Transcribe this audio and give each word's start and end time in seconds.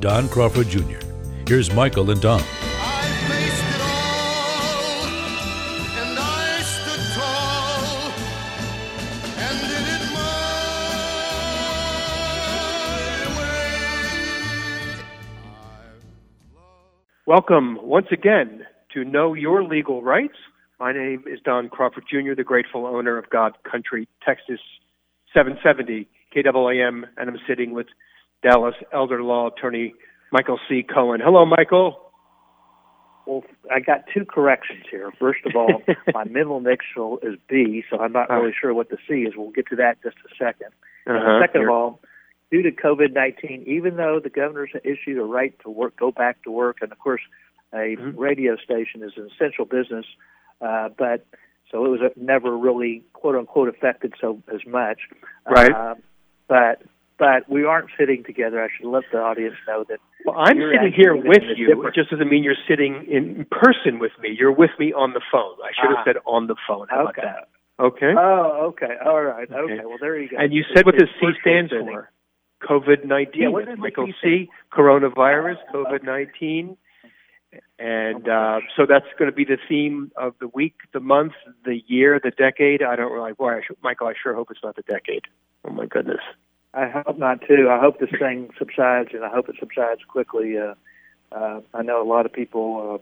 Don 0.00 0.28
Crawford 0.30 0.68
Jr. 0.68 0.98
Here's 1.46 1.70
Michael 1.74 2.10
and 2.10 2.22
Don. 2.22 2.40
I 2.40 3.02
faced 3.28 3.74
it 3.74 3.80
all, 3.82 5.04
and 6.00 6.18
I 6.18 6.62
stood 6.62 7.04
tall, 7.12 8.12
and 9.36 9.60
did 9.60 9.86
it 9.92 10.04
my 10.14 10.46
way. 13.38 13.68
Welcome 17.26 17.78
once 17.82 18.06
again 18.10 18.64
to 18.94 19.04
Know 19.04 19.34
Your 19.34 19.62
Legal 19.62 20.02
Rights. 20.02 20.38
My 20.78 20.94
name 20.94 21.24
is 21.26 21.40
Don 21.44 21.68
Crawford 21.68 22.04
Jr., 22.10 22.32
the 22.34 22.42
grateful 22.42 22.86
owner 22.86 23.18
of 23.18 23.28
God 23.28 23.52
Country, 23.70 24.08
Texas 24.24 24.60
770 25.34 26.08
KAAM, 26.34 27.04
and 27.18 27.28
I'm 27.28 27.38
sitting 27.46 27.74
with 27.74 27.88
Dallas 28.42 28.74
elder 28.92 29.22
law 29.22 29.48
attorney 29.48 29.94
Michael 30.32 30.58
C. 30.68 30.82
Cohen. 30.82 31.20
Hello, 31.22 31.44
Michael. 31.44 32.00
Well, 33.26 33.44
I 33.70 33.80
got 33.80 34.04
two 34.12 34.24
corrections 34.24 34.84
here. 34.90 35.10
First 35.18 35.40
of 35.44 35.54
all, 35.54 35.82
my 36.14 36.24
middle 36.24 36.56
initial 36.58 37.18
is 37.22 37.36
B, 37.48 37.84
so 37.90 37.98
I'm 37.98 38.12
not 38.12 38.30
really 38.30 38.52
sure 38.58 38.72
what 38.74 38.90
the 38.90 38.96
C 39.08 39.22
is. 39.22 39.34
We'll 39.36 39.50
get 39.50 39.66
to 39.68 39.76
that 39.76 39.98
in 40.02 40.10
just 40.10 40.16
a 40.24 40.42
2nd 40.42 40.66
Uh-huh. 41.06 41.40
Second 41.40 41.64
of 41.64 41.68
all, 41.70 42.00
due 42.50 42.62
to 42.62 42.70
COVID 42.72 43.12
19, 43.12 43.64
even 43.66 43.96
though 43.96 44.20
the 44.22 44.30
governor's 44.30 44.70
issued 44.84 45.18
a 45.18 45.22
right 45.22 45.54
to 45.62 45.70
work, 45.70 45.96
go 45.96 46.10
back 46.10 46.42
to 46.44 46.50
work, 46.50 46.78
and 46.80 46.90
of 46.92 46.98
course, 46.98 47.20
a 47.72 47.96
Mhm. 47.96 48.14
radio 48.16 48.56
station 48.56 49.02
is 49.02 49.12
an 49.16 49.28
essential 49.32 49.64
business, 49.64 50.06
uh, 50.60 50.88
but 50.88 51.24
so 51.70 51.84
it 51.86 51.88
was 51.88 52.00
never 52.16 52.56
really 52.56 53.04
quote 53.12 53.36
unquote 53.36 53.68
affected 53.68 54.14
so 54.20 54.42
as 54.52 54.66
much. 54.66 55.08
Right. 55.48 55.70
Uh, 55.70 55.94
but 56.48 56.82
but 57.20 57.48
we 57.48 57.64
aren't 57.64 57.90
sitting 57.98 58.24
together. 58.24 58.64
I 58.64 58.68
should 58.74 58.88
let 58.88 59.04
the 59.12 59.18
audience 59.20 59.54
know 59.68 59.84
that 59.90 59.98
Well, 60.24 60.36
I'm 60.38 60.56
sitting 60.56 60.92
here 60.96 61.14
with 61.14 61.42
you. 61.54 61.66
different- 61.68 61.94
It 61.96 62.00
just 62.00 62.10
doesn't 62.10 62.28
mean 62.28 62.42
you're 62.42 62.56
sitting 62.66 63.04
in 63.06 63.44
person 63.52 63.98
with 64.00 64.12
me. 64.18 64.30
You're 64.30 64.50
with 64.50 64.70
me 64.78 64.92
on 64.94 65.12
the 65.12 65.20
phone. 65.30 65.54
I 65.62 65.70
should 65.78 65.90
have 65.90 65.98
Ah. 66.00 66.04
said 66.04 66.16
on 66.26 66.46
the 66.48 66.56
phone. 66.66 66.88
How 66.88 67.02
about 67.02 67.16
that? 67.16 67.48
Okay. 67.78 68.14
Oh, 68.16 68.66
okay. 68.72 68.96
All 69.04 69.22
right. 69.22 69.48
Okay. 69.50 69.74
Okay. 69.74 69.84
Well, 69.86 69.98
there 70.00 70.18
you 70.18 70.28
go. 70.28 70.36
and 70.38 70.52
you 70.52 70.64
said 70.74 70.84
what 70.86 70.96
the 70.96 71.06
C 71.20 71.32
stands 71.42 71.70
sitting. 71.70 71.86
for. 71.86 72.10
COVID 72.62 73.04
nineteen. 73.04 73.42
Yeah, 73.42 73.48
what 73.48 73.66
does 73.66 73.78
Michael 73.78 74.12
C. 74.22 74.50
Coronavirus, 74.72 75.56
COVID 75.72 76.02
nineteen. 76.02 76.76
And 77.78 78.28
uh, 78.28 78.60
so 78.76 78.86
that's 78.86 79.06
going 79.18 79.30
to 79.30 79.34
be 79.34 79.44
the 79.44 79.58
theme 79.68 80.12
of 80.16 80.34
the 80.40 80.48
week, 80.48 80.74
the 80.92 81.00
month, 81.00 81.32
the 81.64 81.82
year, 81.86 82.20
the 82.22 82.30
decade. 82.30 82.82
I 82.82 82.94
don't 82.96 83.10
really. 83.12 83.32
Boy, 83.32 83.56
I 83.58 83.62
should, 83.66 83.76
Michael, 83.82 84.06
I 84.08 84.12
sure 84.22 84.34
hope 84.34 84.48
it's 84.50 84.60
not 84.62 84.76
the 84.76 84.82
decade. 84.82 85.24
Oh 85.64 85.70
my 85.70 85.86
goodness. 85.86 86.20
I 86.72 86.88
hope 86.88 87.18
not 87.18 87.40
too. 87.46 87.68
I 87.70 87.80
hope 87.80 87.98
this 87.98 88.10
thing 88.18 88.50
subsides, 88.58 89.10
and 89.12 89.24
I 89.24 89.28
hope 89.28 89.48
it 89.48 89.56
subsides 89.58 90.02
quickly. 90.06 90.56
Uh, 90.56 90.74
uh, 91.32 91.60
I 91.74 91.82
know 91.82 92.02
a 92.02 92.08
lot 92.08 92.26
of 92.26 92.32
people. 92.32 93.00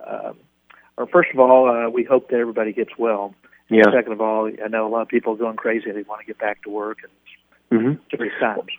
Uh, 0.00 0.04
uh, 0.04 0.32
or 0.96 1.06
first 1.06 1.30
of 1.32 1.40
all, 1.40 1.68
uh, 1.68 1.90
we 1.90 2.04
hope 2.04 2.30
that 2.30 2.36
everybody 2.36 2.72
gets 2.72 2.92
well. 2.98 3.34
Yeah. 3.68 3.84
Second 3.92 4.12
of 4.12 4.20
all, 4.20 4.50
I 4.62 4.68
know 4.68 4.86
a 4.86 4.88
lot 4.88 5.02
of 5.02 5.08
people 5.08 5.34
are 5.34 5.36
going 5.36 5.56
crazy. 5.56 5.90
They 5.90 6.02
want 6.02 6.20
to 6.20 6.26
get 6.26 6.38
back 6.38 6.62
to 6.62 6.70
work, 6.70 6.98
and 7.02 7.80
hmm 7.80 7.92
it's 7.92 8.16
serious 8.16 8.34
times. 8.40 8.70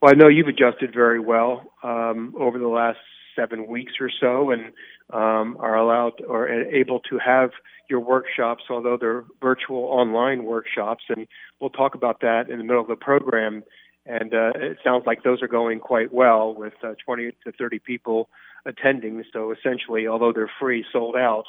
Well, 0.00 0.12
I 0.12 0.14
know 0.14 0.28
you've 0.28 0.48
adjusted 0.48 0.92
very 0.94 1.20
well 1.20 1.72
um, 1.82 2.34
over 2.38 2.58
the 2.58 2.68
last 2.68 2.98
seven 3.36 3.66
weeks 3.66 3.92
or 4.00 4.10
so, 4.20 4.50
and 4.50 4.72
um, 5.12 5.56
are 5.60 5.76
allowed 5.76 6.22
or 6.26 6.48
able 6.48 7.00
to 7.00 7.18
have 7.18 7.50
your 7.88 8.00
workshops, 8.00 8.64
although 8.70 8.96
they're 8.96 9.24
virtual 9.42 9.84
online 9.84 10.44
workshops. 10.44 11.04
And 11.08 11.26
we'll 11.60 11.70
talk 11.70 11.94
about 11.94 12.20
that 12.20 12.48
in 12.48 12.58
the 12.58 12.64
middle 12.64 12.82
of 12.82 12.88
the 12.88 12.96
program. 12.96 13.64
And 14.06 14.32
uh, 14.32 14.52
it 14.54 14.78
sounds 14.82 15.04
like 15.06 15.22
those 15.22 15.42
are 15.42 15.48
going 15.48 15.80
quite 15.80 16.12
well, 16.12 16.54
with 16.54 16.74
uh, 16.82 16.94
20 17.04 17.32
to 17.44 17.52
30 17.52 17.78
people 17.80 18.28
attending. 18.64 19.22
So 19.32 19.52
essentially, 19.52 20.06
although 20.06 20.32
they're 20.32 20.50
free, 20.60 20.84
sold 20.92 21.16
out. 21.16 21.44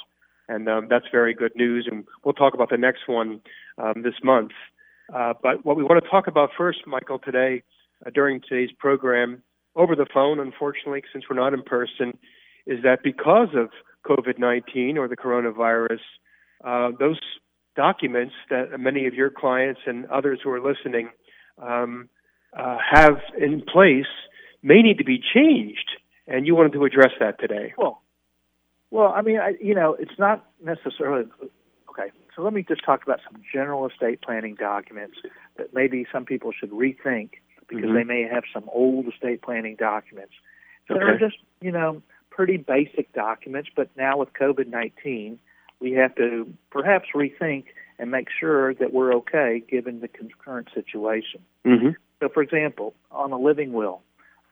And 0.50 0.68
um, 0.68 0.88
that's 0.90 1.06
very 1.12 1.34
good 1.34 1.56
news. 1.56 1.88
And 1.90 2.06
we'll 2.26 2.34
talk 2.34 2.54
about 2.54 2.70
the 2.70 2.78
next 2.78 3.08
one 3.08 3.42
um, 3.78 4.02
this 4.04 4.16
month. 4.24 4.52
Uh, 5.14 5.34
but 5.42 5.66
what 5.66 5.78
we 5.78 5.84
want 5.84 6.04
to 6.04 6.10
talk 6.10 6.28
about 6.28 6.50
first, 6.58 6.80
Michael, 6.88 7.20
today 7.20 7.64
uh, 8.06 8.10
during 8.14 8.42
today's 8.42 8.72
program 8.78 9.44
over 9.76 9.96
the 9.96 10.08
phone, 10.14 10.40
unfortunately, 10.40 11.04
since 11.14 11.26
we're 11.30 11.36
not 11.36 11.54
in 11.54 11.64
person, 11.64 12.18
is 12.66 12.84
that 12.84 13.00
because 13.04 13.50
of 13.56 13.70
COVID 14.06 14.40
19 14.40 14.98
or 14.98 15.08
the 15.08 15.18
coronavirus, 15.18 16.00
uh, 16.64 16.92
those 17.00 17.20
documents 17.76 18.34
that 18.50 18.80
many 18.80 19.08
of 19.08 19.14
your 19.14 19.30
clients 19.30 19.82
and 19.86 20.06
others 20.08 20.40
who 20.44 20.50
are 20.52 20.62
listening 20.62 21.10
um, 21.62 22.10
uh, 22.58 22.78
have 22.92 23.18
in 23.40 23.62
place 23.62 24.06
may 24.62 24.82
need 24.82 24.98
to 24.98 25.04
be 25.04 25.20
changed. 25.34 25.90
And 26.28 26.46
you 26.46 26.56
wanted 26.56 26.74
to 26.74 26.86
address 26.86 27.12
that 27.20 27.40
today. 27.40 27.74
Well, 27.78 28.02
well, 28.92 29.14
I 29.16 29.22
mean, 29.22 29.40
I, 29.40 29.54
you 29.62 29.74
know, 29.74 29.96
it's 30.00 30.20
not 30.20 30.46
necessarily 30.64 31.26
okay. 31.90 32.12
So 32.36 32.42
let 32.42 32.54
me 32.54 32.64
just 32.68 32.84
talk 32.86 33.04
about 33.04 33.20
some 33.30 33.42
general 33.54 33.88
estate 33.88 34.22
planning 34.22 34.56
documents 34.56 35.18
that 35.58 35.74
maybe 35.74 36.06
some 36.12 36.26
people 36.26 36.52
should 36.58 36.72
rethink 36.72 37.32
because 37.68 37.90
Mhm. 37.90 37.94
they 37.94 38.04
may 38.04 38.24
have 38.24 38.44
some 38.54 38.70
old 38.72 39.08
estate 39.08 39.42
planning 39.42 39.76
documents 39.76 40.34
that 40.90 41.02
are 41.02 41.18
just, 41.18 41.38
you 41.62 41.72
know, 41.72 42.02
pretty 42.31 42.58
basic 42.58 43.14
documents. 43.14 43.69
But 43.75 43.90
now 43.96 44.18
with 44.18 44.34
COVID 44.34 44.68
nineteen, 44.68 45.38
we 45.80 45.92
have 45.92 46.16
to 46.16 46.52
perhaps 46.72 47.09
rethink 47.14 47.66
and 48.00 48.09
make 48.09 48.28
sure 48.40 48.74
that 48.74 48.94
we're 48.94 49.14
okay 49.14 49.62
given 49.69 50.00
the 50.00 50.09
current 50.44 50.70
situation. 50.74 51.41
Mm-hmm. 51.64 51.90
So, 52.20 52.30
for 52.30 52.41
example, 52.41 52.96
on 53.12 53.31
a 53.31 53.38
living 53.38 53.74
will, 53.74 54.02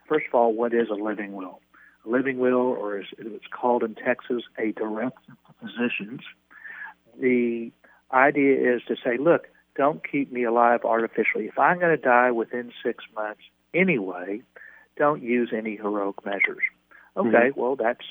first 0.07 0.27
of 0.27 0.35
all, 0.35 0.53
what 0.53 0.73
is 0.73 0.89
a 0.89 0.93
living 0.93 1.33
will? 1.33 1.59
A 2.05 2.09
living 2.09 2.37
will, 2.37 2.55
or 2.55 2.97
as 2.97 3.05
it's 3.17 3.47
called 3.51 3.83
in 3.83 3.95
Texas, 3.95 4.43
a 4.57 4.71
directive 4.71 5.35
to 5.47 5.53
physicians. 5.67 6.21
The 7.19 7.71
idea 8.11 8.75
is 8.75 8.81
to 8.87 8.95
say, 9.03 9.17
look, 9.17 9.47
don't 9.75 10.01
keep 10.09 10.31
me 10.31 10.43
alive 10.43 10.81
artificially. 10.83 11.45
If 11.45 11.57
I'm 11.57 11.79
going 11.79 11.95
to 11.95 12.01
die 12.01 12.31
within 12.31 12.71
six 12.83 13.03
months 13.15 13.41
anyway, 13.73 14.41
don't 14.97 15.21
use 15.21 15.51
any 15.55 15.75
heroic 15.75 16.25
measures. 16.25 16.63
Okay, 17.17 17.51
well, 17.55 17.75
that's, 17.75 18.05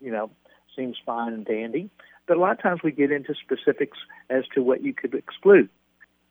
you 0.00 0.10
know, 0.10 0.30
seems 0.74 0.96
fine 1.04 1.32
and 1.32 1.44
dandy. 1.44 1.90
But 2.26 2.36
a 2.36 2.40
lot 2.40 2.52
of 2.52 2.62
times 2.62 2.80
we 2.82 2.90
get 2.90 3.12
into 3.12 3.34
specifics 3.34 3.98
as 4.28 4.44
to 4.54 4.62
what 4.62 4.82
you 4.82 4.92
could 4.92 5.14
exclude 5.14 5.68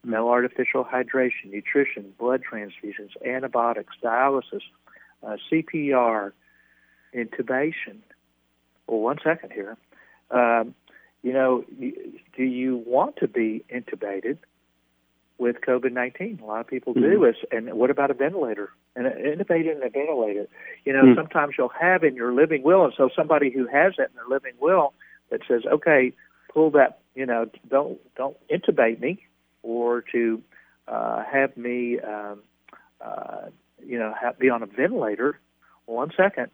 no 0.05 0.29
artificial 0.29 0.85
hydration, 0.85 1.51
nutrition, 1.51 2.13
blood 2.19 2.41
transfusions, 2.49 3.09
antibiotics, 3.25 3.95
dialysis, 4.03 4.61
uh, 5.25 5.37
CPR, 5.51 6.31
intubation. 7.13 7.97
Well, 8.87 8.99
one 8.99 9.17
second 9.23 9.51
here. 9.51 9.77
Um, 10.29 10.75
you 11.23 11.33
know, 11.33 11.65
do 12.37 12.43
you 12.43 12.83
want 12.85 13.17
to 13.17 13.27
be 13.27 13.65
intubated 13.73 14.37
with 15.39 15.57
COVID 15.67 15.91
19? 15.91 16.39
A 16.41 16.45
lot 16.45 16.61
of 16.61 16.67
people 16.67 16.93
do. 16.93 17.01
And 17.51 17.73
what 17.73 17.89
about 17.89 18.11
a 18.11 18.13
ventilator? 18.13 18.69
And 18.95 19.07
intubated 19.07 19.75
in 19.75 19.83
a 19.83 19.89
ventilator. 19.89 20.47
You 20.85 20.93
know, 20.93 21.03
Mm. 21.03 21.15
sometimes 21.15 21.55
you'll 21.57 21.67
have 21.69 22.03
in 22.03 22.15
your 22.15 22.31
living 22.33 22.63
will, 22.63 22.85
and 22.85 22.93
so 22.95 23.09
somebody 23.09 23.49
who 23.49 23.67
has 23.67 23.95
that 23.97 24.09
in 24.09 24.15
their 24.15 24.27
living 24.29 24.53
will 24.59 24.93
that 25.29 25.41
says, 25.47 25.65
okay, 25.65 26.13
pull 26.47 26.69
that, 26.71 26.99
you 27.13 27.25
know, 27.25 27.49
don't 27.69 27.99
don't 28.15 28.37
intubate 28.47 29.01
me, 29.01 29.19
or 29.63 30.01
to 30.13 30.41
uh, 30.87 31.23
have 31.23 31.57
me, 31.57 31.99
um, 31.99 32.39
uh, 33.01 33.49
you 33.85 33.99
know, 33.99 34.13
have, 34.13 34.39
be 34.39 34.49
on 34.49 34.63
a 34.63 34.65
ventilator. 34.65 35.39
One 35.87 36.11
second, 36.15 36.49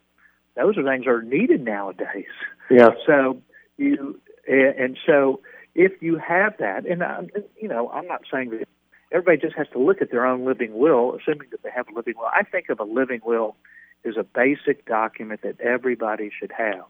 those 0.55 0.77
are 0.77 0.83
things 0.83 1.05
that 1.05 1.11
are 1.11 1.21
needed 1.21 1.63
nowadays. 1.63 2.25
Yeah. 2.71 2.89
So 3.05 3.41
you 3.77 4.19
and 4.47 4.75
and 4.83 4.97
so 5.05 5.41
if 5.75 6.01
you 6.01 6.17
have 6.17 6.57
that, 6.57 6.85
and 6.85 7.03
I, 7.03 7.27
you 7.61 7.67
know, 7.67 7.89
I'm 7.91 8.07
not 8.07 8.23
saying 8.31 8.49
that 8.49 8.67
everybody 9.11 9.37
just 9.37 9.55
has 9.57 9.67
to 9.73 9.79
look 9.79 10.01
at 10.01 10.11
their 10.11 10.25
own 10.25 10.45
living 10.45 10.77
will, 10.77 11.15
assuming 11.15 11.49
that 11.51 11.63
they 11.63 11.69
have 11.75 11.87
a 11.89 11.93
living 11.93 12.15
will. 12.17 12.27
I 12.27 12.43
think 12.43 12.69
of 12.69 12.79
a 12.79 12.83
living 12.83 13.21
will 13.23 13.55
as 14.05 14.17
a 14.17 14.23
basic 14.23 14.85
document 14.85 15.41
that 15.43 15.59
everybody 15.59 16.31
should 16.37 16.51
have. 16.51 16.85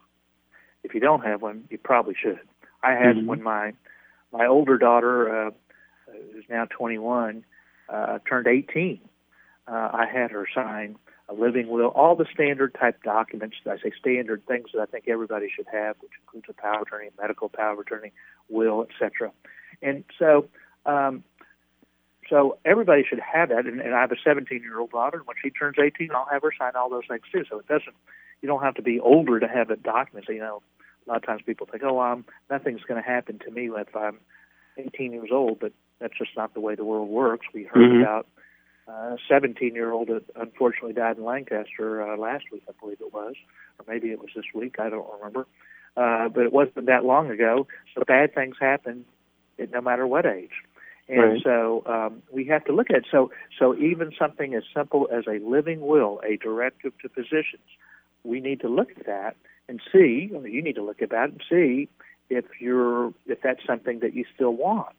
If 0.84 0.94
you 0.94 1.00
don't 1.00 1.24
have 1.24 1.42
one, 1.42 1.66
you 1.70 1.78
probably 1.78 2.16
should. 2.16 2.40
I 2.84 2.94
had 2.94 3.18
Mhm. 3.18 3.26
when 3.26 3.44
my 3.44 3.74
my 4.32 4.46
older 4.46 4.78
daughter, 4.78 5.48
uh, 5.48 5.52
who's 6.34 6.48
now 6.48 6.64
21, 6.66 7.44
uh, 7.90 8.20
turned 8.20 8.48
18. 8.48 9.02
Uh, 9.68 9.90
I 9.92 10.06
had 10.06 10.32
her 10.32 10.48
sign 10.48 10.98
a 11.28 11.34
living 11.34 11.68
will, 11.68 11.88
all 11.88 12.16
the 12.16 12.26
standard 12.34 12.74
type 12.76 13.02
documents. 13.04 13.58
I 13.66 13.78
say 13.78 13.92
standard 13.92 14.46
things 14.46 14.70
that 14.74 14.82
I 14.82 14.86
think 14.86 15.08
everybody 15.08 15.50
should 15.50 15.68
have, 15.72 15.98
which 16.02 16.12
includes 16.22 16.48
a 16.50 16.54
power 16.54 16.76
of 16.78 16.82
attorney, 16.84 17.10
medical 17.20 17.50
power 17.50 17.74
of 17.74 17.80
attorney, 17.80 18.12
will, 18.50 18.84
etc. 18.84 19.32
And 19.82 20.04
so, 20.20 20.48
um, 20.86 21.24
so 22.30 22.58
everybody 22.66 23.04
should 23.08 23.20
have 23.20 23.50
that. 23.50 23.66
And, 23.66 23.80
and 23.82 23.94
I 23.94 24.02
have 24.02 24.12
a 24.12 24.16
17 24.24 24.62
year 24.62 24.80
old 24.80 24.92
daughter, 24.92 25.18
and 25.18 25.28
when 25.28 25.36
she 25.42 25.50
turns 25.50 25.78
18, 25.82 26.12
I'll 26.12 26.28
have 26.32 26.42
her 26.44 26.54
sign 26.58 26.74
all 26.76 26.90
those 26.90 27.08
things 27.08 27.24
too. 27.32 27.44
So 27.50 27.60
it 27.60 27.68
doesn't, 27.68 27.96
you 28.42 28.48
don't 28.48 28.62
have 28.64 28.76
to 28.76 28.82
be 28.82 29.00
older 29.00 29.40
to 29.40 29.48
have 29.48 29.70
a 29.70 29.76
document. 29.76 30.26
So, 30.28 30.34
you 30.34 30.40
know, 30.40 30.62
a 31.06 31.10
lot 31.10 31.18
of 31.18 31.26
times 31.26 31.42
people 31.46 31.68
think, 31.70 31.84
oh, 31.84 32.00
um, 32.00 32.26
nothing's 32.50 32.82
going 32.82 33.02
to 33.02 33.08
happen 33.08 33.40
to 33.40 33.52
me 33.52 33.70
if 33.70 33.96
I'm 33.96 34.20
18 34.78 35.12
years 35.14 35.30
old, 35.32 35.60
but 35.60 35.74
that's 36.00 36.18
just 36.18 36.32
not 36.38 36.54
the 36.54 36.60
way 36.60 36.76
the 36.76 36.86
world 36.86 37.10
works. 37.10 37.48
We 37.54 37.64
heard 37.64 37.92
Mhm. 37.92 38.02
about 38.02 38.28
a 38.88 39.18
17 39.28 39.76
year 39.76 39.92
old 39.92 40.08
that 40.08 40.24
unfortunately 40.36 40.94
died 40.94 41.18
in 41.18 41.24
Lancaster 41.24 42.02
uh, 42.02 42.18
last 42.18 42.46
week, 42.52 42.64
I 42.68 42.72
believe 42.80 43.02
it 43.02 43.14
was, 43.14 43.36
or 43.80 43.86
maybe 43.88 44.12
it 44.12 44.20
was 44.20 44.30
this 44.36 44.46
week. 44.54 44.80
I 44.80 44.90
don't 44.90 45.08
remember. 45.14 45.48
Uh, 45.98 46.30
but 46.30 46.46
it 46.46 46.54
wasn't 46.54 46.86
that 46.86 47.04
long 47.04 47.30
ago. 47.30 47.68
So 47.94 48.04
bad 48.06 48.34
things 48.34 48.56
happen 48.60 49.06
at 49.60 49.72
no 49.72 49.82
matter 49.82 50.08
what 50.08 50.26
age. 50.26 50.64
And 51.12 51.34
Right. 51.34 51.42
so 51.44 51.84
um, 51.88 52.24
we 52.32 52.46
have 52.46 52.64
to 52.66 52.74
look 52.74 52.90
at 52.90 52.96
it. 52.98 53.06
So, 53.12 53.32
so 53.60 53.76
even 53.76 54.14
something 54.18 54.56
as 54.56 54.64
simple 54.74 55.10
as 55.12 55.26
a 55.28 55.40
living 55.46 55.82
will, 55.82 56.22
a 56.26 56.38
directive 56.38 56.94
to 57.02 57.10
physicians, 57.10 57.68
we 58.24 58.40
need 58.40 58.62
to 58.62 58.70
look 58.70 58.92
at 58.98 59.06
that 59.08 59.36
and 59.68 59.82
see. 59.92 60.32
Or 60.34 60.48
you 60.48 60.62
need 60.62 60.76
to 60.76 60.84
look 60.84 61.02
at 61.02 61.10
that 61.10 61.30
and 61.32 61.42
see 61.50 61.90
if 62.30 62.46
you're 62.62 63.14
if 63.28 63.42
that's 63.42 63.66
something 63.68 64.00
that 64.00 64.14
you 64.14 64.24
still 64.34 64.56
want. 64.56 64.96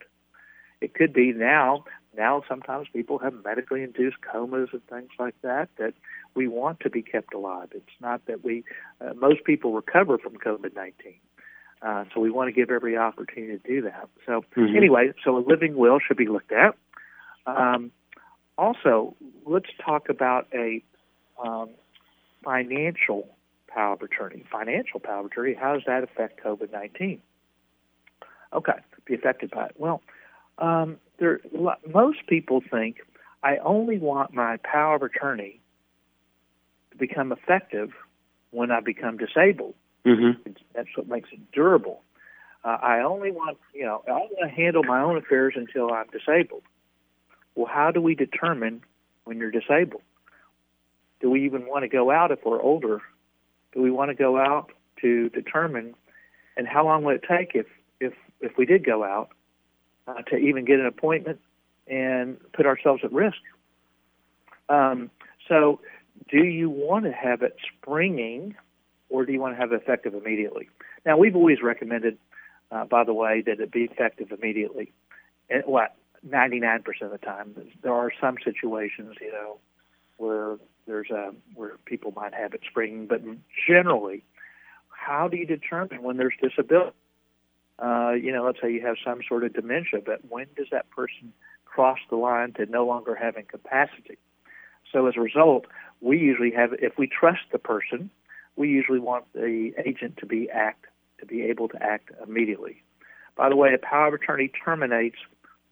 It 0.82 0.94
could 0.94 1.12
be 1.14 1.32
now. 1.32 1.84
Now, 2.14 2.42
sometimes 2.46 2.88
people 2.92 3.18
have 3.20 3.32
medically 3.42 3.82
induced 3.82 4.20
comas 4.20 4.68
and 4.72 4.84
things 4.88 5.08
like 5.18 5.36
that 5.40 5.70
that 5.78 5.94
we 6.34 6.46
want 6.46 6.80
to 6.80 6.90
be 6.90 7.00
kept 7.00 7.32
alive. 7.32 7.68
It's 7.72 7.98
not 8.02 8.26
that 8.26 8.44
we. 8.44 8.64
Uh, 9.00 9.14
most 9.14 9.44
people 9.44 9.72
recover 9.72 10.18
from 10.18 10.34
COVID 10.36 10.74
nineteen. 10.76 11.20
Uh, 11.82 12.04
so 12.14 12.20
we 12.20 12.30
want 12.30 12.48
to 12.48 12.52
give 12.52 12.70
every 12.70 12.96
opportunity 12.96 13.58
to 13.58 13.68
do 13.68 13.82
that. 13.82 14.08
So 14.24 14.44
Mhm. 14.54 14.76
anyway, 14.76 15.12
so 15.24 15.36
a 15.36 15.40
living 15.40 15.74
will 15.76 15.98
should 15.98 16.16
be 16.16 16.28
looked 16.28 16.52
at. 16.52 16.76
Um, 17.46 17.90
also, 18.56 19.16
let's 19.44 19.70
talk 19.84 20.08
about 20.08 20.46
a 20.54 20.82
um, 21.42 21.70
financial 22.44 23.36
power 23.66 23.94
of 23.94 24.02
attorney. 24.02 24.44
Financial 24.50 25.00
power 25.00 25.20
of 25.20 25.26
attorney. 25.26 25.54
How 25.54 25.74
does 25.74 25.84
that 25.86 26.04
affect 26.04 26.40
COVID 26.40 26.70
nineteen? 26.70 27.20
Okay, 28.52 28.78
be 29.06 29.14
affected 29.14 29.50
by 29.50 29.66
it. 29.66 29.74
Well, 29.76 30.02
um, 30.58 30.98
there. 31.18 31.40
Most 31.92 32.26
people 32.28 32.60
think 32.60 32.98
I 33.42 33.56
only 33.58 33.98
want 33.98 34.32
my 34.32 34.58
power 34.58 34.94
of 34.94 35.02
attorney 35.02 35.60
to 36.92 36.96
become 36.98 37.32
effective 37.32 37.92
when 38.50 38.70
I 38.70 38.80
become 38.80 39.16
disabled. 39.16 39.74
Mhm. 40.04 40.38
It's, 40.46 40.60
that's 40.74 40.88
what 40.96 41.08
makes 41.08 41.30
it 41.32 41.52
durable. 41.52 42.02
Uh, 42.64 42.78
I 42.80 43.00
only 43.00 43.30
want, 43.30 43.58
you 43.74 43.84
know, 43.84 44.02
I 44.06 44.12
want 44.12 44.32
to 44.40 44.48
handle 44.48 44.82
my 44.84 45.00
own 45.00 45.16
affairs 45.16 45.54
until 45.56 45.92
I'm 45.92 46.06
disabled. 46.08 46.62
Well, 47.54 47.66
how 47.66 47.90
do 47.90 48.00
we 48.00 48.14
determine 48.14 48.82
when 49.24 49.38
you're 49.38 49.50
disabled? 49.50 50.02
Do 51.20 51.30
we 51.30 51.44
even 51.44 51.66
want 51.66 51.82
to 51.82 51.88
go 51.88 52.10
out 52.10 52.30
if 52.30 52.44
we're 52.44 52.60
older? 52.60 53.00
Do 53.72 53.82
we 53.82 53.90
want 53.90 54.10
to 54.10 54.14
go 54.14 54.38
out 54.38 54.70
to 55.00 55.28
determine, 55.30 55.94
and 56.56 56.66
how 56.66 56.84
long 56.84 57.04
would 57.04 57.16
it 57.16 57.24
take 57.28 57.54
if 57.54 57.66
if 58.00 58.12
if 58.40 58.56
we 58.56 58.66
did 58.66 58.84
go 58.84 59.04
out 59.04 59.30
uh, 60.06 60.22
to 60.22 60.36
even 60.36 60.64
get 60.64 60.80
an 60.80 60.86
appointment 60.86 61.40
and 61.86 62.38
put 62.52 62.66
ourselves 62.66 63.02
at 63.04 63.12
risk? 63.12 63.38
Um, 64.68 65.10
so, 65.48 65.80
do 66.28 66.38
you 66.38 66.70
want 66.70 67.04
to 67.04 67.12
have 67.12 67.42
it 67.42 67.56
springing 67.78 68.54
or 69.12 69.26
do 69.26 69.32
you 69.32 69.40
want 69.40 69.54
to 69.54 69.60
have 69.60 69.72
it 69.72 69.82
effective 69.82 70.14
immediately? 70.14 70.68
Now, 71.04 71.18
we've 71.18 71.36
always 71.36 71.62
recommended, 71.62 72.18
uh, 72.70 72.86
by 72.86 73.04
the 73.04 73.12
way, 73.12 73.42
that 73.46 73.60
it 73.60 73.70
be 73.70 73.84
effective 73.84 74.32
immediately. 74.32 74.92
And 75.50 75.62
what? 75.66 75.94
99% 76.28 76.80
of 77.02 77.10
the 77.10 77.18
time. 77.18 77.54
There 77.82 77.92
are 77.92 78.10
some 78.20 78.36
situations, 78.42 79.16
you 79.20 79.32
know, 79.32 79.58
where 80.16 80.56
there's 80.86 81.10
a 81.10 81.32
where 81.54 81.72
people 81.84 82.12
might 82.14 82.32
have 82.32 82.54
it 82.54 82.60
springing, 82.68 83.06
but 83.06 83.20
generally, 83.68 84.24
how 84.88 85.28
do 85.28 85.36
you 85.36 85.46
determine 85.46 86.02
when 86.02 86.16
there's 86.16 86.34
disability? 86.40 86.96
Uh, 87.78 88.12
you 88.12 88.32
know, 88.32 88.44
let's 88.44 88.60
say 88.62 88.72
you 88.72 88.86
have 88.86 88.96
some 89.04 89.20
sort 89.28 89.44
of 89.44 89.52
dementia, 89.52 90.00
but 90.04 90.20
when 90.28 90.46
does 90.56 90.68
that 90.70 90.88
person 90.90 91.32
cross 91.64 91.98
the 92.08 92.16
line 92.16 92.52
to 92.52 92.66
no 92.66 92.86
longer 92.86 93.14
having 93.14 93.44
capacity? 93.44 94.18
So 94.92 95.06
as 95.06 95.14
a 95.16 95.20
result, 95.20 95.66
we 96.00 96.18
usually 96.18 96.52
have, 96.52 96.72
if 96.74 96.98
we 96.98 97.08
trust 97.08 97.40
the 97.50 97.58
person, 97.58 98.10
we 98.56 98.68
usually 98.68 99.00
want 99.00 99.24
the 99.32 99.72
agent 99.84 100.18
to 100.18 100.26
be 100.26 100.50
act 100.50 100.86
to 101.20 101.26
be 101.26 101.42
able 101.42 101.68
to 101.68 101.80
act 101.80 102.10
immediately. 102.26 102.82
By 103.36 103.48
the 103.48 103.56
way, 103.56 103.72
a 103.72 103.78
power 103.78 104.08
of 104.08 104.14
attorney 104.14 104.50
terminates 104.64 105.18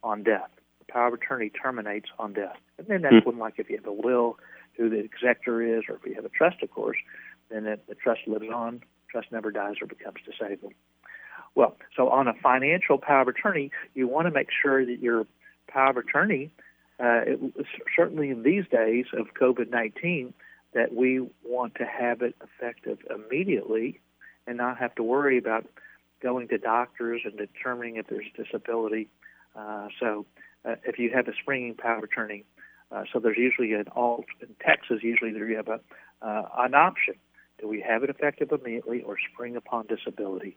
on 0.03 0.23
death. 0.23 0.49
The 0.79 0.93
power 0.93 1.09
of 1.09 1.15
attorney 1.15 1.51
terminates 1.51 2.09
on 2.19 2.33
death, 2.33 2.57
and 2.79 2.87
then 2.87 3.03
that's 3.03 3.27
when, 3.27 3.39
like, 3.39 3.55
if 3.59 3.69
you 3.69 3.77
have 3.77 3.87
a 3.87 3.93
will, 3.93 4.39
who 4.77 4.89
the 4.89 4.99
executor 4.99 5.61
is, 5.61 5.85
or 5.89 5.97
if 5.97 6.07
you 6.07 6.15
have 6.15 6.25
a 6.25 6.31
trust, 6.31 6.63
of 6.63 6.71
course, 6.71 6.97
then 7.51 7.67
it, 7.67 7.87
the 7.89 7.95
trust 7.95 8.21
lives 8.27 8.47
on. 8.53 8.83
Trust 9.11 9.33
never 9.33 9.51
dies 9.51 9.75
or 9.81 9.87
becomes 9.87 10.19
disabled. 10.25 10.73
Well, 11.55 11.77
so 11.97 12.09
on 12.09 12.29
a 12.29 12.35
financial 12.35 12.97
power 12.97 13.23
of 13.23 13.29
attorney, 13.29 13.73
you 13.95 14.07
want 14.07 14.27
to 14.27 14.31
make 14.31 14.49
sure 14.63 14.87
that 14.87 15.01
your 15.01 15.27
power 15.69 15.91
of 15.91 15.97
attorney, 15.97 16.53
uh, 17.01 17.23
it, 17.27 17.67
certainly 17.97 18.31
in 18.31 18.45
these 18.45 18.65
days 18.71 19.07
of 19.13 19.35
COVID 19.35 19.69
19, 19.71 20.33
that 20.73 20.95
we 20.95 21.27
want 21.45 21.75
to 21.77 21.85
have 21.85 22.23
it 22.23 22.35
effective 22.43 22.99
immediately 23.11 24.01
and 24.47 24.57
not 24.57 24.79
have 24.79 24.95
to 24.95 25.03
worry 25.03 25.39
about 25.39 25.67
going 26.23 26.49
to 26.49 26.59
doctors 26.59 27.23
and 27.25 27.37
determining 27.37 27.97
if 27.97 28.07
there's 28.09 28.27
disability. 28.37 29.09
Uh, 29.57 29.89
so 29.99 30.27
uh, 30.65 30.77
if 30.85 30.99
you 30.99 31.11
have 31.15 31.27
a 31.29 31.33
springing 31.41 31.75
power 31.75 31.99
of 31.99 32.05
attorney, 32.05 32.45
uh, 32.93 33.05
so 33.13 33.19
there's 33.19 33.39
usually 33.39 33.73
an 33.73 33.87
alt 33.95 34.27
in 34.41 34.49
Texas. 34.65 34.99
Usually 35.03 35.33
there 35.33 35.49
you 35.49 35.57
have 35.57 35.69
a 35.69 35.81
uh, 36.23 36.49
an 36.59 36.75
option: 36.75 37.15
do 37.61 37.69
we 37.69 37.81
have 37.81 38.03
it 38.03 38.11
effective 38.11 38.53
immediately 38.53 39.03
or 39.03 39.17
spring 39.33 39.57
upon 39.57 39.87
disability? 39.87 40.57